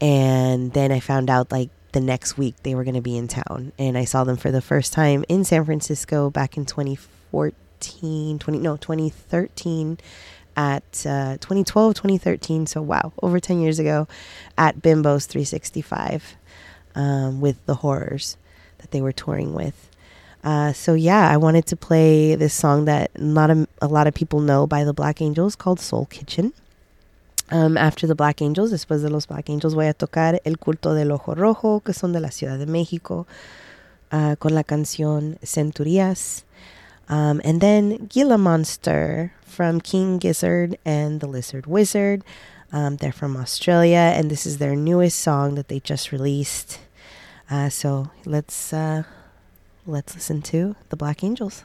And 0.00 0.72
then 0.72 0.90
I 0.90 1.00
found 1.00 1.30
out 1.30 1.52
like 1.52 1.70
the 1.92 2.00
next 2.00 2.38
week 2.38 2.56
they 2.62 2.74
were 2.74 2.84
going 2.84 2.94
to 2.94 3.02
be 3.02 3.16
in 3.16 3.28
town. 3.28 3.72
And 3.78 3.98
I 3.98 4.04
saw 4.04 4.24
them 4.24 4.36
for 4.36 4.50
the 4.50 4.62
first 4.62 4.92
time 4.92 5.24
in 5.28 5.44
San 5.44 5.64
Francisco 5.64 6.30
back 6.30 6.56
in 6.56 6.64
2014 6.64 8.38
20 8.38 8.58
no 8.58 8.76
2013 8.76 9.98
at 10.56 11.06
uh, 11.06 11.36
2012 11.38 11.94
2013 11.94 12.66
so 12.66 12.80
wow 12.80 13.12
over 13.22 13.40
10 13.40 13.60
years 13.60 13.80
ago 13.80 14.06
at 14.56 14.80
Bimbo's 14.80 15.26
365 15.26 16.36
um, 16.94 17.40
with 17.40 17.64
the 17.66 17.76
horrors 17.76 18.36
that 18.82 18.90
they 18.90 19.00
were 19.00 19.12
touring 19.12 19.54
with. 19.54 19.88
Uh, 20.44 20.72
so 20.72 20.94
yeah, 20.94 21.30
I 21.30 21.36
wanted 21.36 21.66
to 21.66 21.76
play 21.76 22.34
this 22.34 22.52
song 22.52 22.84
that 22.86 23.10
not 23.18 23.50
a, 23.50 23.66
a 23.80 23.86
lot 23.86 24.06
of 24.06 24.14
people 24.14 24.40
know 24.40 24.66
by 24.66 24.84
the 24.84 24.92
Black 24.92 25.22
Angels 25.22 25.56
called 25.56 25.80
Soul 25.80 26.06
Kitchen. 26.06 26.52
Um, 27.50 27.76
after 27.76 28.06
the 28.06 28.14
Black 28.14 28.40
Angels, 28.40 28.72
después 28.72 29.02
de 29.02 29.10
los 29.10 29.26
Black 29.26 29.50
Angels, 29.50 29.74
voy 29.74 29.86
a 29.86 29.94
tocar 29.94 30.40
El 30.44 30.56
Culto 30.56 30.94
del 30.94 31.12
Ojo 31.12 31.34
Rojo, 31.34 31.80
que 31.80 31.92
son 31.92 32.12
de 32.12 32.20
la 32.20 32.30
Ciudad 32.30 32.58
de 32.58 32.66
México, 32.66 33.26
uh, 34.10 34.36
con 34.36 34.54
la 34.54 34.64
canción 34.64 35.38
Centurias. 35.44 36.44
Um, 37.08 37.40
and 37.44 37.60
then 37.60 38.06
Gila 38.08 38.38
Monster 38.38 39.32
from 39.42 39.80
King 39.80 40.18
Gizzard 40.18 40.78
and 40.84 41.20
the 41.20 41.26
Lizard 41.26 41.66
Wizard. 41.66 42.24
Um, 42.72 42.96
they're 42.96 43.12
from 43.12 43.36
Australia, 43.36 44.14
and 44.16 44.30
this 44.30 44.46
is 44.46 44.56
their 44.56 44.74
newest 44.74 45.20
song 45.20 45.56
that 45.56 45.68
they 45.68 45.78
just 45.78 46.10
released. 46.10 46.78
Uh, 47.52 47.68
so 47.68 48.10
let's 48.24 48.72
uh, 48.72 49.02
let's 49.86 50.14
listen 50.14 50.40
to 50.40 50.74
the 50.88 50.96
Black 50.96 51.22
Angels. 51.22 51.64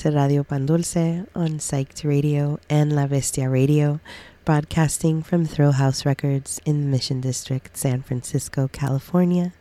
to 0.00 0.10
Radio 0.10 0.42
Pan 0.42 0.64
Dulce 0.64 1.26
on 1.34 1.58
Psyched 1.58 2.08
Radio 2.08 2.58
and 2.70 2.96
La 2.96 3.06
Bestia 3.06 3.50
Radio, 3.50 4.00
broadcasting 4.46 5.22
from 5.22 5.44
Thrill 5.44 5.72
House 5.72 6.06
Records 6.06 6.58
in 6.64 6.80
the 6.80 6.86
Mission 6.86 7.20
District, 7.20 7.76
San 7.76 8.00
Francisco, 8.00 8.66
California. 8.68 9.52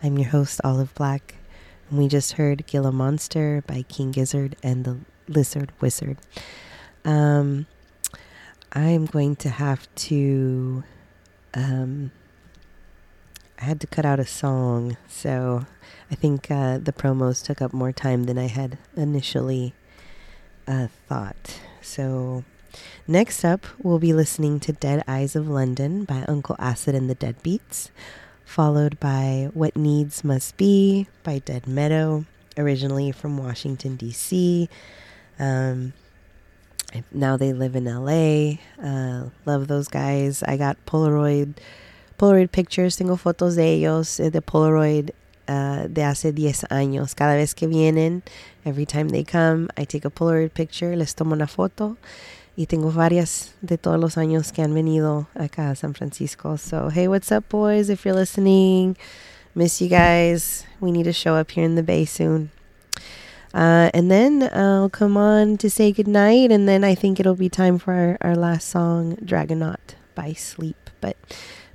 I'm 0.00 0.18
your 0.18 0.28
host, 0.28 0.60
Olive 0.62 0.94
Black, 0.94 1.34
and 1.90 1.98
we 1.98 2.06
just 2.06 2.34
heard 2.34 2.64
Gila 2.64 2.92
Monster 2.92 3.64
by 3.66 3.82
King 3.82 4.12
Gizzard 4.12 4.54
and 4.62 4.84
the 4.84 4.98
Lizard 5.26 5.72
Wizard. 5.80 6.16
Um, 7.04 7.66
I'm 8.72 9.06
going 9.06 9.34
to 9.34 9.48
have 9.48 9.92
to 9.96 10.84
um, 11.54 12.12
I 13.62 13.64
had 13.64 13.80
to 13.82 13.86
cut 13.86 14.04
out 14.04 14.18
a 14.18 14.26
song, 14.26 14.96
so 15.06 15.66
I 16.10 16.16
think 16.16 16.50
uh, 16.50 16.78
the 16.78 16.92
promos 16.92 17.44
took 17.44 17.62
up 17.62 17.72
more 17.72 17.92
time 17.92 18.24
than 18.24 18.36
I 18.36 18.48
had 18.48 18.76
initially 18.96 19.72
uh, 20.66 20.88
thought. 21.08 21.60
So, 21.80 22.42
next 23.06 23.44
up, 23.44 23.64
we'll 23.78 24.00
be 24.00 24.12
listening 24.12 24.58
to 24.60 24.72
Dead 24.72 25.04
Eyes 25.06 25.36
of 25.36 25.48
London 25.48 26.02
by 26.02 26.24
Uncle 26.26 26.56
Acid 26.58 26.96
and 26.96 27.08
the 27.08 27.14
Deadbeats, 27.14 27.90
followed 28.44 28.98
by 28.98 29.48
What 29.54 29.76
Needs 29.76 30.24
Must 30.24 30.56
Be 30.56 31.06
by 31.22 31.38
Dead 31.38 31.68
Meadow, 31.68 32.24
originally 32.58 33.12
from 33.12 33.38
Washington, 33.38 33.94
D.C. 33.94 34.68
Um, 35.38 35.92
now 37.12 37.36
they 37.36 37.52
live 37.52 37.76
in 37.76 37.84
LA. 37.84 38.58
Uh, 38.84 39.28
love 39.46 39.68
those 39.68 39.86
guys. 39.86 40.42
I 40.42 40.56
got 40.56 40.84
Polaroid 40.84 41.54
Polaroid 42.22 42.50
pictures, 42.50 42.96
tengo 42.96 43.16
fotos 43.16 43.56
de 43.56 43.72
ellos, 43.72 44.20
eh, 44.20 44.30
de 44.30 44.40
Polaroid 44.40 45.10
uh, 45.48 45.88
de 45.88 46.04
hace 46.04 46.30
10 46.30 46.66
años. 46.70 47.16
Cada 47.16 47.34
vez 47.34 47.52
que 47.52 47.66
vienen, 47.66 48.22
every 48.64 48.86
time 48.86 49.10
they 49.10 49.24
come, 49.24 49.66
I 49.76 49.84
take 49.84 50.04
a 50.04 50.10
Polaroid 50.10 50.52
picture, 50.52 50.94
les 50.94 51.16
tomo 51.16 51.34
una 51.34 51.48
foto 51.48 51.96
y 52.56 52.66
tengo 52.66 52.92
varias 52.92 53.54
de 53.60 53.76
todos 53.76 53.98
los 53.98 54.16
años 54.18 54.52
que 54.52 54.62
han 54.62 54.72
venido 54.72 55.26
acá 55.34 55.70
a 55.70 55.74
San 55.74 55.94
Francisco. 55.94 56.56
So, 56.58 56.90
hey, 56.90 57.08
what's 57.08 57.32
up, 57.32 57.48
boys? 57.48 57.90
If 57.90 58.04
you're 58.04 58.14
listening, 58.14 58.96
miss 59.56 59.80
you 59.80 59.88
guys. 59.88 60.64
We 60.78 60.92
need 60.92 61.06
to 61.06 61.12
show 61.12 61.34
up 61.34 61.50
here 61.50 61.64
in 61.64 61.74
the 61.74 61.82
Bay 61.82 62.04
soon. 62.04 62.52
Uh, 63.52 63.90
and 63.92 64.12
then 64.12 64.48
I'll 64.54 64.90
come 64.90 65.16
on 65.16 65.56
to 65.56 65.68
say 65.68 65.90
goodnight, 65.90 66.52
and 66.52 66.68
then 66.68 66.84
I 66.84 66.94
think 66.94 67.18
it'll 67.18 67.34
be 67.34 67.48
time 67.48 67.80
for 67.80 67.92
our, 67.92 68.16
our 68.20 68.36
last 68.36 68.68
song, 68.68 69.16
Dragonaut 69.16 69.96
by 70.14 70.34
Sleep. 70.34 70.76
But 71.00 71.16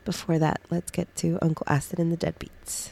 before 0.08 0.40
that, 0.40 0.62
let's 0.70 0.90
get 0.90 1.14
to 1.18 1.38
Uncle 1.42 1.66
Acid 1.68 2.00
and 2.00 2.14
the 2.14 2.16
Deadbeats. 2.16 2.92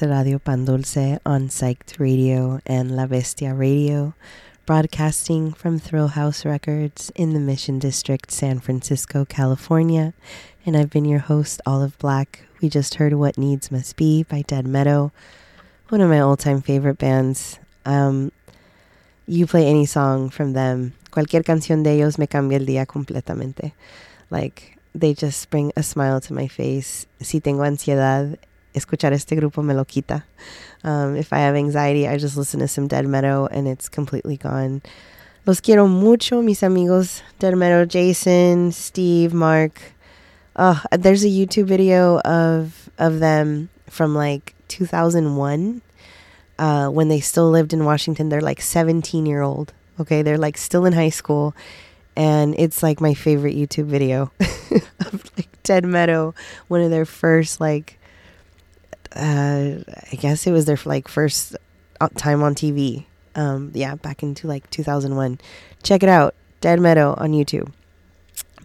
To 0.00 0.08
Radio 0.08 0.38
Pan 0.38 0.64
Dulce 0.64 1.18
on 1.26 1.48
Psyched 1.48 1.98
Radio 1.98 2.58
and 2.64 2.96
La 2.96 3.04
Bestia 3.04 3.52
Radio, 3.52 4.14
broadcasting 4.64 5.52
from 5.52 5.78
Thrill 5.78 6.08
House 6.08 6.46
Records 6.46 7.12
in 7.14 7.34
the 7.34 7.38
Mission 7.38 7.78
District, 7.78 8.30
San 8.30 8.60
Francisco, 8.60 9.26
California. 9.26 10.14
And 10.64 10.74
I've 10.74 10.88
been 10.88 11.04
your 11.04 11.18
host, 11.18 11.60
Olive 11.66 11.98
Black. 11.98 12.46
We 12.62 12.70
just 12.70 12.94
heard 12.94 13.12
What 13.12 13.36
Needs 13.36 13.70
Must 13.70 13.94
Be 13.96 14.22
by 14.22 14.40
Dead 14.40 14.66
Meadow, 14.66 15.12
one 15.90 16.00
of 16.00 16.08
my 16.08 16.20
all 16.20 16.38
time 16.38 16.62
favorite 16.62 16.96
bands. 16.96 17.58
Um, 17.84 18.32
you 19.26 19.46
play 19.46 19.66
any 19.66 19.84
song 19.84 20.30
from 20.30 20.54
them, 20.54 20.94
cualquier 21.10 21.42
canción 21.42 21.82
de 21.84 21.90
ellos 21.90 22.16
me 22.16 22.26
cambia 22.26 22.58
el 22.58 22.64
día 22.64 22.86
completamente. 22.86 23.72
Like, 24.30 24.78
they 24.94 25.12
just 25.12 25.50
bring 25.50 25.72
a 25.76 25.82
smile 25.82 26.22
to 26.22 26.32
my 26.32 26.48
face. 26.48 27.06
Si 27.20 27.40
tengo 27.40 27.64
ansiedad, 27.64 28.38
escuchar 28.74 29.12
este 29.12 29.36
grupo 29.36 29.62
me 29.62 29.74
lo 29.74 29.84
quita. 29.84 30.24
Um, 30.82 31.16
if 31.16 31.32
I 31.32 31.38
have 31.38 31.56
anxiety, 31.56 32.08
I 32.08 32.16
just 32.16 32.36
listen 32.36 32.60
to 32.60 32.68
some 32.68 32.86
Dead 32.88 33.06
Meadow 33.06 33.46
and 33.46 33.68
it's 33.68 33.88
completely 33.88 34.36
gone. 34.36 34.82
Los 35.46 35.60
quiero 35.60 35.86
mucho, 35.86 36.42
mis 36.42 36.62
amigos. 36.62 37.22
Dead 37.38 37.56
Meadow, 37.56 37.84
Jason, 37.84 38.72
Steve, 38.72 39.32
Mark. 39.32 39.80
Oh, 40.56 40.82
there's 40.92 41.24
a 41.24 41.28
YouTube 41.28 41.64
video 41.64 42.20
of 42.20 42.90
of 42.98 43.20
them 43.20 43.70
from 43.88 44.14
like 44.14 44.54
2001 44.68 45.82
uh, 46.58 46.88
when 46.88 47.08
they 47.08 47.20
still 47.20 47.50
lived 47.50 47.72
in 47.72 47.84
Washington. 47.84 48.28
They're 48.28 48.40
like 48.40 48.60
17 48.60 49.26
year 49.26 49.42
old. 49.42 49.72
Okay, 49.98 50.22
they're 50.22 50.38
like 50.38 50.56
still 50.56 50.86
in 50.86 50.92
high 50.92 51.10
school, 51.10 51.54
and 52.16 52.54
it's 52.58 52.82
like 52.82 53.00
my 53.00 53.14
favorite 53.14 53.54
YouTube 53.54 53.86
video 53.86 54.30
of 55.06 55.30
like 55.36 55.48
Dead 55.62 55.84
Meadow, 55.84 56.34
one 56.68 56.80
of 56.80 56.90
their 56.90 57.04
first 57.04 57.60
like, 57.60 57.98
uh, 59.14 59.82
I 60.12 60.16
guess 60.16 60.46
it 60.46 60.52
was 60.52 60.66
their 60.66 60.78
like 60.84 61.08
first 61.08 61.56
uh, 62.00 62.08
time 62.16 62.42
on 62.42 62.54
TV. 62.54 63.04
Um, 63.34 63.70
yeah, 63.74 63.94
back 63.94 64.22
into 64.22 64.46
like 64.46 64.68
2001. 64.70 65.38
Check 65.82 66.02
it 66.02 66.08
out, 66.08 66.34
Dead 66.60 66.80
Meadow 66.80 67.14
on 67.18 67.32
YouTube. 67.32 67.72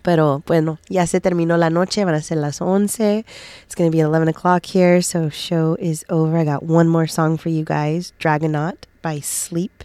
Pero 0.04 0.44
bueno, 0.46 0.78
ya 0.88 1.06
se 1.06 1.20
terminó 1.20 1.58
la 1.58 1.70
noche, 1.70 2.06
van 2.06 2.14
a 2.14 2.22
ser 2.22 2.36
las 2.36 2.62
11. 2.62 3.26
It's 3.64 3.74
going 3.74 3.90
to 3.90 3.96
be 3.96 4.02
11 4.02 4.28
o'clock 4.28 4.66
here, 4.68 5.02
so 5.02 5.30
show 5.30 5.76
is 5.80 6.06
over. 6.10 6.38
I 6.38 6.46
got 6.46 6.62
one 6.62 6.88
more 6.88 7.08
song 7.08 7.38
for 7.38 7.50
you 7.50 7.64
guys 7.66 8.14
Dragonaut 8.20 8.86
by 9.02 9.20
Sleep. 9.20 9.84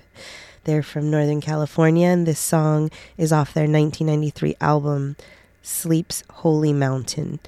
They're 0.64 0.82
from 0.82 1.10
Northern 1.10 1.40
California, 1.40 2.08
and 2.08 2.26
this 2.26 2.38
song 2.38 2.90
is 3.16 3.32
off 3.32 3.54
their 3.54 3.62
1993 3.62 4.56
album, 4.60 5.16
Sleep's 5.62 6.22
Holy 6.30 6.74
Mountain. 6.74 7.40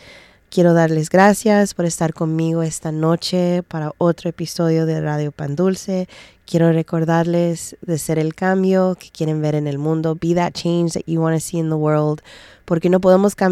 Quiero 0.53 0.75
darles 0.75 1.09
gracias 1.09 1.73
por 1.73 1.87
estar 1.87 2.13
conmigo 2.13 2.63
esta 2.63 2.93
noche 2.93 3.63
para 3.63 3.95
otro 3.97 4.29
episodio 4.29 4.85
de 4.85 5.01
Radio 5.01 5.33
Pan 5.33 5.57
Dulce. 5.57 6.11
Quiero 6.45 6.71
recordarles 6.73 7.79
de 7.81 7.97
ser 7.97 8.19
el 8.19 8.35
cambio 8.35 8.95
que 9.01 9.09
quieren 9.09 9.41
ver 9.41 9.55
en 9.55 9.67
el 9.67 9.79
mundo. 9.79 10.15
Be 10.15 10.35
that 10.35 10.53
change 10.53 10.93
that 10.93 11.05
you 11.07 11.23
want 11.23 11.35
to 11.35 11.41
see 11.41 11.59
in 11.59 11.71
the 11.71 11.75
world. 11.75 12.21
Porque 12.67 12.91
no 12.91 13.01
podemos 13.01 13.35
cambiar 13.35 13.51